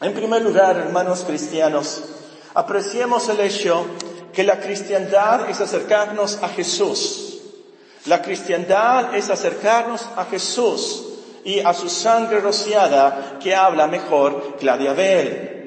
En 0.00 0.14
primer 0.14 0.42
lugar, 0.42 0.76
hermanos 0.76 1.24
cristianos, 1.26 2.02
apreciemos 2.54 3.28
el 3.28 3.40
hecho 3.40 3.86
que 4.32 4.44
la 4.44 4.60
cristiandad 4.60 5.50
es 5.50 5.60
acercarnos 5.60 6.38
a 6.42 6.48
Jesús. 6.48 7.40
La 8.06 8.22
cristiandad 8.22 9.14
es 9.14 9.28
acercarnos 9.30 10.06
a 10.16 10.24
Jesús 10.26 11.04
y 11.44 11.60
a 11.60 11.74
su 11.74 11.88
sangre 11.88 12.40
rociada 12.40 13.38
que 13.42 13.54
habla 13.54 13.86
mejor 13.86 14.56
que 14.56 14.66
la 14.66 14.76
de 14.76 14.88
Abel. 14.88 15.57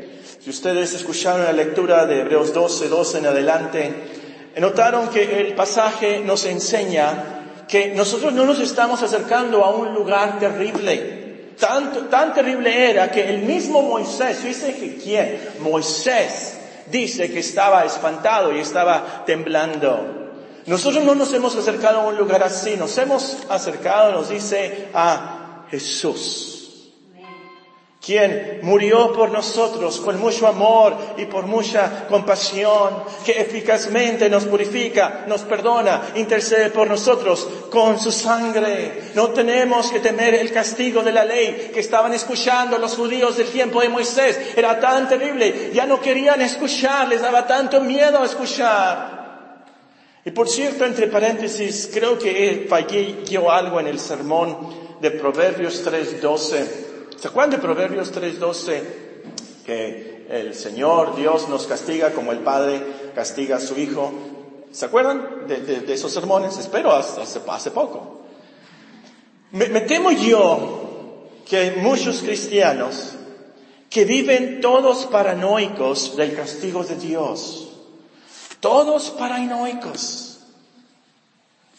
Si 0.43 0.49
ustedes 0.49 0.91
escucharon 0.93 1.43
la 1.43 1.53
lectura 1.53 2.07
de 2.07 2.21
Hebreos 2.21 2.51
12, 2.51 2.87
12 2.89 3.19
en 3.19 3.25
adelante, 3.27 3.93
notaron 4.57 5.09
que 5.09 5.39
el 5.39 5.53
pasaje 5.53 6.19
nos 6.21 6.45
enseña 6.45 7.65
que 7.67 7.93
nosotros 7.93 8.33
no 8.33 8.43
nos 8.45 8.59
estamos 8.59 9.03
acercando 9.03 9.63
a 9.63 9.69
un 9.69 9.93
lugar 9.93 10.39
terrible. 10.39 11.53
Tan, 11.59 12.09
tan 12.09 12.33
terrible 12.33 12.89
era 12.89 13.11
que 13.11 13.29
el 13.29 13.43
mismo 13.43 13.83
Moisés, 13.83 14.43
dice 14.43 14.75
que 14.75 14.95
quién, 14.95 15.39
Moisés, 15.59 16.57
dice 16.87 17.31
que 17.31 17.41
estaba 17.41 17.85
espantado 17.85 18.51
y 18.55 18.61
estaba 18.61 19.23
temblando. 19.27 20.31
Nosotros 20.65 21.03
no 21.03 21.13
nos 21.13 21.31
hemos 21.33 21.55
acercado 21.55 21.99
a 21.99 22.07
un 22.07 22.17
lugar 22.17 22.41
así, 22.41 22.77
nos 22.77 22.97
hemos 22.97 23.37
acercado, 23.47 24.11
nos 24.11 24.29
dice, 24.29 24.87
a 24.91 25.65
Jesús 25.69 26.60
quien 28.03 28.61
murió 28.63 29.13
por 29.13 29.29
nosotros 29.29 29.99
con 29.99 30.19
mucho 30.19 30.47
amor 30.47 30.97
y 31.17 31.25
por 31.25 31.45
mucha 31.45 32.07
compasión, 32.07 33.03
que 33.23 33.39
eficazmente 33.39 34.27
nos 34.27 34.45
purifica, 34.45 35.25
nos 35.27 35.41
perdona, 35.41 36.09
intercede 36.15 36.71
por 36.71 36.87
nosotros 36.87 37.47
con 37.69 37.99
su 37.99 38.11
sangre. 38.11 39.11
No 39.13 39.29
tenemos 39.29 39.91
que 39.91 39.99
temer 39.99 40.33
el 40.33 40.51
castigo 40.51 41.03
de 41.03 41.11
la 41.11 41.23
ley 41.23 41.69
que 41.71 41.79
estaban 41.79 42.11
escuchando 42.13 42.79
los 42.79 42.95
judíos 42.95 43.37
del 43.37 43.49
tiempo 43.49 43.81
de 43.81 43.89
Moisés. 43.89 44.53
Era 44.55 44.79
tan 44.79 45.07
terrible, 45.07 45.69
ya 45.71 45.85
no 45.85 46.01
querían 46.01 46.41
escuchar, 46.41 47.07
les 47.07 47.21
daba 47.21 47.45
tanto 47.45 47.81
miedo 47.81 48.23
escuchar. 48.23 49.21
Y 50.25 50.31
por 50.31 50.49
cierto, 50.49 50.85
entre 50.85 51.05
paréntesis, 51.07 51.89
creo 51.93 52.17
que 52.17 52.65
fallé 52.67 53.23
algo 53.47 53.79
en 53.79 53.87
el 53.87 53.99
sermón 53.99 54.57
de 54.99 55.11
Proverbios 55.11 55.85
3.12 55.85 56.90
¿Se 57.21 57.27
acuerdan 57.27 57.51
de 57.51 57.57
Proverbios 57.59 58.11
3:12? 58.11 58.81
Que 59.63 60.25
el 60.27 60.55
Señor 60.55 61.15
Dios 61.15 61.49
nos 61.49 61.67
castiga 61.67 62.13
como 62.13 62.31
el 62.31 62.39
Padre 62.39 62.81
castiga 63.13 63.57
a 63.57 63.59
su 63.59 63.77
Hijo. 63.77 64.11
¿Se 64.71 64.85
acuerdan 64.85 65.45
de, 65.47 65.93
esos 65.93 66.11
sermones? 66.11 66.57
Espero 66.57 66.91
hace, 66.91 67.69
poco. 67.69 68.21
Me, 69.51 69.67
me 69.67 69.81
temo 69.81 70.11
yo 70.11 71.27
que 71.47 71.73
muchos 71.73 72.23
cristianos 72.23 73.13
que 73.87 74.03
viven 74.03 74.59
todos 74.59 75.05
paranoicos 75.05 76.15
del 76.17 76.35
castigo 76.35 76.83
de 76.83 76.95
Dios. 76.95 77.69
Todos 78.59 79.11
paranoicos. 79.11 80.39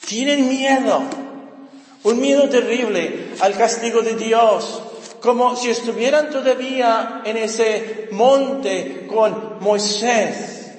Tienen 0.07 0.48
miedo. 0.48 1.02
Un 2.05 2.20
miedo 2.20 2.48
terrible 2.48 3.31
al 3.40 3.57
castigo 3.57 4.02
de 4.02 4.14
Dios 4.14 4.83
como 5.22 5.54
si 5.56 5.70
estuvieran 5.70 6.30
todavía 6.30 7.22
en 7.24 7.37
ese 7.37 8.08
monte 8.11 9.06
con 9.06 9.58
Moisés. 9.61 10.72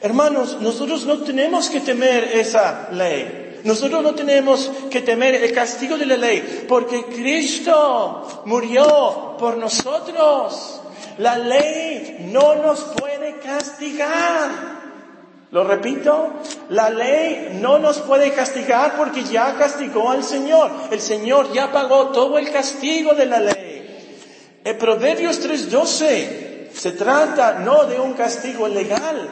Hermanos, 0.00 0.58
nosotros 0.60 1.06
no 1.06 1.18
tenemos 1.18 1.70
que 1.70 1.80
temer 1.80 2.24
esa 2.34 2.88
ley. 2.90 3.60
Nosotros 3.62 4.02
no 4.02 4.14
tenemos 4.14 4.70
que 4.90 5.00
temer 5.00 5.36
el 5.36 5.52
castigo 5.52 5.96
de 5.96 6.06
la 6.06 6.16
ley, 6.16 6.64
porque 6.68 7.04
Cristo 7.04 8.42
murió 8.44 9.36
por 9.38 9.56
nosotros. 9.56 10.80
La 11.18 11.38
ley 11.38 12.28
no 12.32 12.56
nos 12.56 12.80
puede 12.80 13.38
castigar. 13.38 14.76
Lo 15.52 15.62
repito, 15.64 16.30
la 16.70 16.90
ley 16.90 17.58
no 17.60 17.78
nos 17.78 17.98
puede 17.98 18.32
castigar 18.32 18.96
porque 18.96 19.22
ya 19.22 19.56
castigó 19.56 20.10
al 20.10 20.24
Señor. 20.24 20.70
El 20.90 21.00
Señor 21.00 21.52
ya 21.52 21.70
pagó 21.70 22.08
todo 22.08 22.36
el 22.36 22.50
castigo 22.50 23.14
de 23.14 23.26
la 23.26 23.40
ley. 23.40 23.65
En 24.66 24.76
Proverbios 24.78 25.38
3:12 25.38 26.70
se 26.74 26.90
trata 26.90 27.60
no 27.60 27.84
de 27.84 28.00
un 28.00 28.14
castigo 28.14 28.66
legal, 28.66 29.28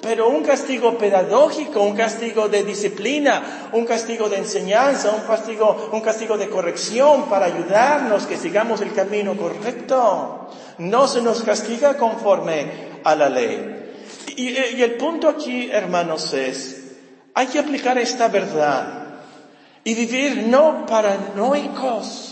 pero 0.00 0.28
un 0.28 0.44
castigo 0.44 0.96
pedagógico, 0.96 1.82
un 1.82 1.96
castigo 1.96 2.48
de 2.48 2.62
disciplina, 2.62 3.68
un 3.72 3.84
castigo 3.84 4.28
de 4.28 4.36
enseñanza, 4.36 5.10
un 5.10 5.22
castigo, 5.22 5.90
un 5.92 6.00
castigo 6.00 6.38
de 6.38 6.48
corrección 6.48 7.28
para 7.28 7.46
ayudarnos 7.46 8.26
que 8.26 8.36
sigamos 8.36 8.80
el 8.80 8.92
camino 8.92 9.36
correcto. 9.36 10.50
No 10.78 11.08
se 11.08 11.20
nos 11.20 11.42
castiga 11.42 11.96
conforme 11.96 13.00
a 13.02 13.16
la 13.16 13.28
ley. 13.28 13.92
Y, 14.36 14.50
y 14.50 14.82
el 14.84 14.94
punto 14.94 15.28
aquí, 15.28 15.68
hermanos, 15.68 16.32
es, 16.32 16.92
hay 17.34 17.48
que 17.48 17.58
aplicar 17.58 17.98
esta 17.98 18.28
verdad 18.28 19.06
y 19.82 19.94
vivir 19.94 20.46
no 20.46 20.86
paranoicos, 20.86 22.25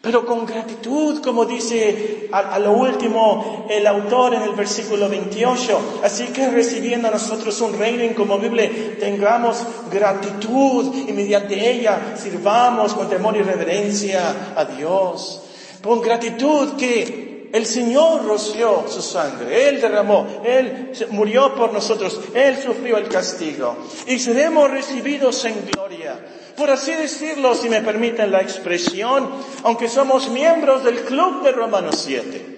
pero 0.00 0.24
con 0.24 0.46
gratitud, 0.46 1.20
como 1.22 1.44
dice 1.44 2.28
a, 2.30 2.58
lo 2.60 2.72
último 2.72 3.66
el 3.68 3.84
autor 3.86 4.34
en 4.34 4.42
el 4.42 4.52
versículo 4.52 5.08
28. 5.08 6.00
Así 6.04 6.28
que 6.28 6.50
recibiendo 6.50 7.08
a 7.08 7.10
nosotros 7.10 7.60
un 7.60 7.76
reino 7.76 8.04
inconmovible, 8.04 8.68
tengamos 9.00 9.64
gratitud 9.90 10.94
y 11.08 11.12
mediante 11.12 11.70
ella 11.70 12.14
sirvamos 12.16 12.94
con 12.94 13.08
temor 13.08 13.36
y 13.36 13.42
reverencia 13.42 14.52
a 14.54 14.64
Dios. 14.66 15.42
Con 15.82 16.00
gratitud 16.00 16.76
que 16.76 17.48
el 17.52 17.66
Señor 17.66 18.24
roció 18.24 18.84
su 18.88 19.02
sangre, 19.02 19.68
Él 19.68 19.80
derramó, 19.80 20.42
Él 20.44 20.92
murió 21.10 21.54
por 21.56 21.72
nosotros, 21.72 22.20
Él 22.34 22.56
sufrió 22.62 22.98
el 22.98 23.08
castigo 23.08 23.76
y 24.06 24.18
seremos 24.20 24.70
recibidos 24.70 25.44
en 25.44 25.66
gloria 25.72 26.18
por 26.58 26.70
así 26.70 26.92
decirlo, 26.92 27.54
si 27.54 27.68
me 27.68 27.80
permiten 27.82 28.32
la 28.32 28.42
expresión, 28.42 29.30
aunque 29.62 29.88
somos 29.88 30.28
miembros 30.28 30.82
del 30.82 31.04
club 31.04 31.44
de 31.44 31.52
Romanos 31.52 32.02
7. 32.04 32.56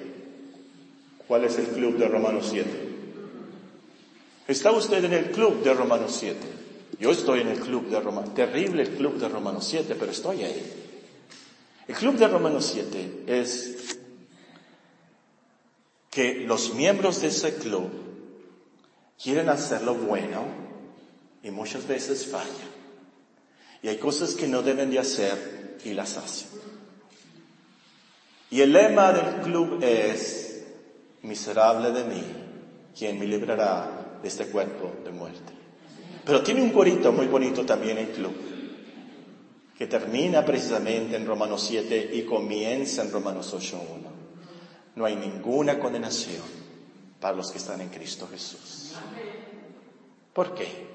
¿Cuál 1.28 1.44
es 1.44 1.58
el 1.58 1.66
club 1.66 1.98
de 1.98 2.08
Romanos 2.08 2.48
7? 2.50 2.68
¿Está 4.48 4.72
usted 4.72 5.04
en 5.04 5.12
el 5.12 5.30
club 5.30 5.62
de 5.62 5.74
Romanos 5.74 6.16
7? 6.18 6.38
Yo 6.98 7.10
estoy 7.10 7.42
en 7.42 7.48
el 7.48 7.60
club 7.60 7.88
de 7.88 8.00
Romanos, 8.00 8.34
terrible 8.34 8.82
el 8.82 8.90
club 8.90 9.18
de 9.18 9.28
Romanos 9.28 9.66
7, 9.68 9.94
pero 9.98 10.10
estoy 10.10 10.44
ahí. 10.44 10.72
El 11.86 11.94
club 11.94 12.16
de 12.16 12.26
Romanos 12.26 12.70
7 12.72 13.24
es 13.26 13.98
que 16.10 16.36
los 16.46 16.72
miembros 16.74 17.20
de 17.20 17.28
ese 17.28 17.54
club 17.54 17.90
quieren 19.22 19.50
hacer 19.50 19.82
lo 19.82 19.94
bueno 19.94 20.44
y 21.42 21.50
muchas 21.50 21.86
veces 21.86 22.26
fallan. 22.26 22.69
Y 23.82 23.88
hay 23.88 23.96
cosas 23.96 24.34
que 24.34 24.46
no 24.46 24.62
deben 24.62 24.90
de 24.90 24.98
hacer 24.98 25.78
y 25.84 25.94
las 25.94 26.16
hacen. 26.16 26.48
Y 28.50 28.60
el 28.60 28.72
lema 28.72 29.12
del 29.12 29.42
club 29.42 29.82
es, 29.82 30.64
miserable 31.22 31.92
de 31.92 32.04
mí, 32.04 32.22
quien 32.96 33.18
me 33.18 33.26
librará 33.26 34.18
de 34.20 34.28
este 34.28 34.46
cuerpo 34.46 34.92
de 35.04 35.10
muerte. 35.10 35.52
Pero 36.24 36.42
tiene 36.42 36.62
un 36.62 36.70
corito 36.70 37.12
muy 37.12 37.26
bonito 37.26 37.64
también 37.64 37.98
el 37.98 38.08
club, 38.08 38.34
que 39.76 39.86
termina 39.86 40.44
precisamente 40.44 41.16
en 41.16 41.26
Romanos 41.26 41.64
7 41.66 42.10
y 42.12 42.22
comienza 42.22 43.02
en 43.02 43.12
Romanos 43.12 43.54
8.1. 43.54 43.80
No 44.96 45.04
hay 45.04 45.16
ninguna 45.16 45.78
condenación 45.78 46.42
para 47.20 47.36
los 47.36 47.50
que 47.50 47.58
están 47.58 47.80
en 47.80 47.88
Cristo 47.88 48.28
Jesús. 48.30 48.94
¿Por 50.32 50.54
qué? 50.54 50.89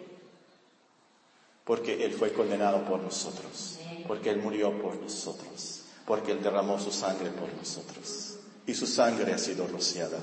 Porque 1.65 2.05
Él 2.05 2.13
fue 2.13 2.31
condenado 2.31 2.85
por 2.85 3.01
nosotros, 3.01 3.79
porque 4.07 4.29
Él 4.29 4.37
murió 4.37 4.71
por 4.81 4.95
nosotros, 4.95 5.81
porque 6.05 6.31
Él 6.31 6.41
derramó 6.41 6.79
su 6.79 6.91
sangre 6.91 7.31
por 7.31 7.51
nosotros 7.53 8.37
y 8.67 8.73
su 8.73 8.87
sangre 8.87 9.33
ha 9.33 9.37
sido 9.37 9.67
rociada 9.67 10.19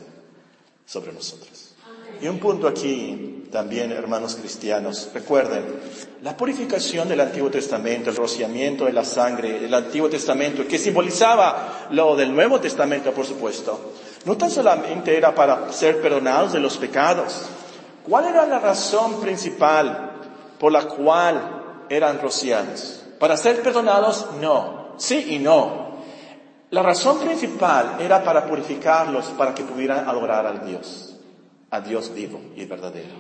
sobre 0.87 1.13
nosotros. 1.13 1.75
Y 2.21 2.29
un 2.29 2.39
punto 2.39 2.69
aquí 2.69 3.49
también, 3.51 3.91
hermanos 3.91 4.37
cristianos, 4.37 5.11
recuerden, 5.13 5.65
la 6.23 6.37
purificación 6.37 7.09
del 7.09 7.21
Antiguo 7.21 7.51
Testamento, 7.51 8.11
el 8.11 8.17
rociamiento 8.17 8.85
de 8.85 8.93
la 8.93 9.05
sangre 9.05 9.61
del 9.61 9.75
Antiguo 9.75 10.09
Testamento, 10.09 10.67
que 10.67 10.79
simbolizaba 10.79 11.89
lo 11.91 12.15
del 12.15 12.33
Nuevo 12.35 12.61
Testamento, 12.61 13.13
por 13.13 13.27
supuesto, 13.27 13.93
no 14.25 14.37
tan 14.37 14.51
solamente 14.51 15.17
era 15.17 15.35
para 15.35 15.73
ser 15.73 16.01
perdonados 16.01 16.53
de 16.53 16.61
los 16.61 16.77
pecados. 16.77 17.43
¿Cuál 18.05 18.27
era 18.27 18.47
la 18.47 18.61
razón 18.61 19.21
principal 19.21 20.12
por 20.63 20.71
la 20.71 20.87
cual 20.87 21.87
eran 21.89 22.21
rociados. 22.21 23.03
Para 23.19 23.37
ser 23.37 23.63
perdonados, 23.63 24.29
no. 24.41 24.95
Sí 24.97 25.35
y 25.35 25.41
no. 25.41 25.97
La 26.71 26.85
razón 26.85 27.19
principal 27.19 27.97
era 27.99 28.23
para 28.23 28.47
purificarlos, 28.47 29.25
para 29.37 29.53
que 29.57 29.65
pudieran 29.65 30.09
adorar 30.09 30.47
al 30.47 30.65
Dios, 30.65 31.17
a 31.69 31.81
Dios 31.81 32.15
vivo 32.15 32.41
y 32.55 32.65
verdadero. 32.65 33.13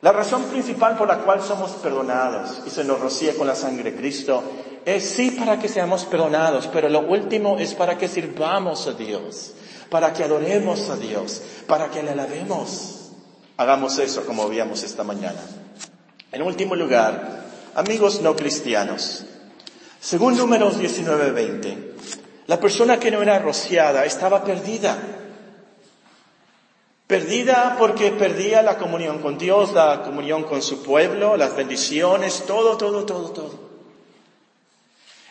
La 0.00 0.12
razón 0.12 0.44
principal 0.44 0.96
por 0.96 1.06
la 1.06 1.18
cual 1.18 1.42
somos 1.42 1.72
perdonados 1.72 2.62
y 2.66 2.70
se 2.70 2.82
nos 2.82 2.98
rocía 2.98 3.34
con 3.36 3.46
la 3.46 3.54
sangre 3.54 3.90
de 3.90 3.98
Cristo 3.98 4.42
es 4.86 5.06
sí 5.06 5.32
para 5.32 5.58
que 5.58 5.68
seamos 5.68 6.06
perdonados, 6.06 6.66
pero 6.68 6.88
lo 6.88 7.00
último 7.00 7.58
es 7.58 7.74
para 7.74 7.98
que 7.98 8.08
sirvamos 8.08 8.86
a 8.86 8.92
Dios, 8.92 9.52
para 9.90 10.14
que 10.14 10.24
adoremos 10.24 10.88
a 10.88 10.96
Dios, 10.96 11.42
para 11.66 11.90
que 11.90 12.02
le 12.02 12.12
alabemos. 12.12 13.10
Hagamos 13.58 13.98
eso 13.98 14.24
como 14.24 14.48
veíamos 14.48 14.82
esta 14.82 15.04
mañana. 15.04 15.59
En 16.32 16.42
último 16.42 16.76
lugar, 16.76 17.44
amigos 17.74 18.20
no 18.20 18.36
cristianos, 18.36 19.24
según 20.00 20.36
números 20.36 20.78
19-20, 20.80 21.76
la 22.46 22.60
persona 22.60 22.98
que 22.98 23.10
no 23.10 23.20
era 23.22 23.38
rociada 23.38 24.04
estaba 24.04 24.44
perdida. 24.44 24.96
Perdida 27.06 27.76
porque 27.78 28.12
perdía 28.12 28.62
la 28.62 28.78
comunión 28.78 29.18
con 29.18 29.38
Dios, 29.38 29.72
la 29.72 30.02
comunión 30.02 30.44
con 30.44 30.62
su 30.62 30.82
pueblo, 30.82 31.36
las 31.36 31.56
bendiciones, 31.56 32.44
todo, 32.46 32.76
todo, 32.76 33.04
todo, 33.04 33.30
todo. 33.30 33.69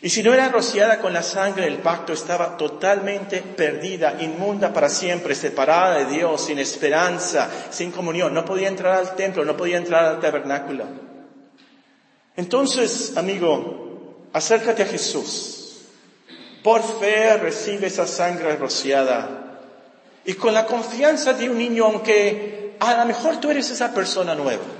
Y 0.02 0.10
si 0.10 0.24
no 0.24 0.34
era 0.34 0.48
rociada 0.48 1.00
con 1.00 1.12
la 1.12 1.24
sangre 1.24 1.66
del 1.66 1.80
pacto, 1.80 2.14
estaba 2.14 2.56
totalmente 2.56 3.42
perdida, 3.42 4.16
inmunda 4.22 4.72
para 4.72 4.88
siempre, 4.88 5.36
separada 5.36 5.98
de 5.98 6.06
Dios, 6.06 6.46
sin 6.46 6.58
esperanza, 6.58 7.50
sin 7.70 7.92
comunión. 7.92 8.34
No 8.34 8.46
podía 8.46 8.70
entrar 8.70 8.96
al 8.96 9.16
templo, 9.16 9.44
no 9.44 9.58
podía 9.58 9.78
entrar 9.78 10.06
al 10.06 10.20
tabernáculo. 10.22 10.86
Entonces, 12.38 13.18
amigo, 13.18 14.28
acércate 14.32 14.84
a 14.84 14.86
Jesús. 14.88 15.82
Por 16.64 16.82
fe 16.82 17.36
recibe 17.38 17.88
esa 17.88 18.08
sangre 18.08 18.56
rociada. 18.56 19.60
Y 20.24 20.34
con 20.36 20.54
la 20.54 20.66
confianza 20.66 21.34
de 21.34 21.50
un 21.50 21.58
niño, 21.58 21.86
aunque 21.86 22.76
a 22.80 22.96
lo 22.96 23.06
mejor 23.06 23.42
tú 23.42 23.52
eres 23.52 23.70
esa 23.70 23.94
persona 23.94 24.34
nueva 24.34 24.79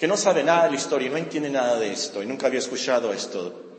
que 0.00 0.08
no 0.08 0.16
sabe 0.16 0.42
nada 0.42 0.64
de 0.64 0.70
la 0.70 0.76
historia, 0.76 1.10
no 1.10 1.18
entiende 1.18 1.50
nada 1.50 1.78
de 1.78 1.92
esto 1.92 2.22
y 2.22 2.26
nunca 2.26 2.46
había 2.46 2.60
escuchado 2.60 3.12
esto. 3.12 3.76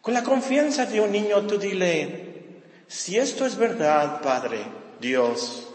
Con 0.00 0.14
la 0.14 0.22
confianza 0.22 0.86
de 0.86 0.98
un 0.98 1.12
niño 1.12 1.46
tú 1.46 1.58
dile, 1.58 2.62
si 2.88 3.18
esto 3.18 3.44
es 3.44 3.54
verdad, 3.56 4.22
Padre, 4.22 4.64
Dios, 4.98 5.68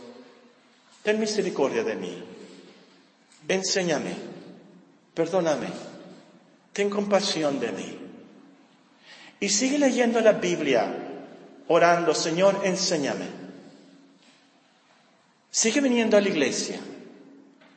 ten 1.03 1.19
misericordia 1.19 1.83
de 1.83 1.95
mí, 1.95 2.23
enséñame, 3.47 4.15
perdóname, 5.13 5.67
ten 6.73 6.89
compasión 6.89 7.59
de 7.59 7.71
mí. 7.71 7.99
Y 9.39 9.47
sigue 9.49 9.77
leyendo 9.77 10.19
la 10.21 10.31
Biblia, 10.31 10.91
orando, 11.67 12.15
Señor, 12.15 12.61
enséñame. 12.63 13.27
Sigue 15.51 15.81
viniendo 15.81 16.17
a 16.17 16.21
la 16.21 16.29
iglesia, 16.29 16.79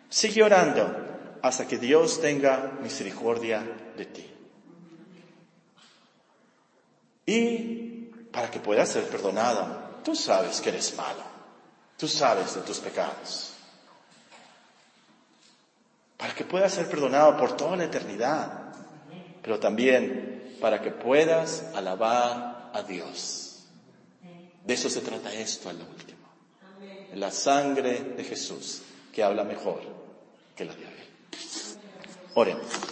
sigue 0.08 0.42
orando, 0.42 0.99
hasta 1.42 1.66
que 1.66 1.78
Dios 1.78 2.20
tenga 2.20 2.78
misericordia 2.82 3.62
de 3.96 4.06
ti. 4.06 4.30
Y 7.26 8.10
para 8.32 8.50
que 8.50 8.60
puedas 8.60 8.88
ser 8.88 9.04
perdonado, 9.04 10.00
tú 10.04 10.14
sabes 10.14 10.60
que 10.60 10.70
eres 10.70 10.96
malo, 10.96 11.22
tú 11.96 12.08
sabes 12.08 12.54
de 12.54 12.62
tus 12.62 12.78
pecados. 12.78 13.52
Para 16.16 16.34
que 16.34 16.44
puedas 16.44 16.74
ser 16.74 16.88
perdonado 16.88 17.36
por 17.36 17.56
toda 17.56 17.76
la 17.76 17.84
eternidad, 17.84 18.74
pero 19.42 19.58
también 19.58 20.56
para 20.60 20.82
que 20.82 20.90
puedas 20.90 21.64
alabar 21.74 22.70
a 22.74 22.82
Dios. 22.82 23.64
De 24.64 24.74
eso 24.74 24.90
se 24.90 25.00
trata 25.00 25.32
esto 25.32 25.70
al 25.70 25.80
último. 25.80 26.20
La 27.14 27.30
sangre 27.30 28.00
de 28.16 28.24
Jesús, 28.24 28.82
que 29.12 29.22
habla 29.22 29.44
mejor 29.44 29.80
que 30.54 30.64
la 30.64 30.74
de 30.74 30.89
Oremos. 32.34 32.89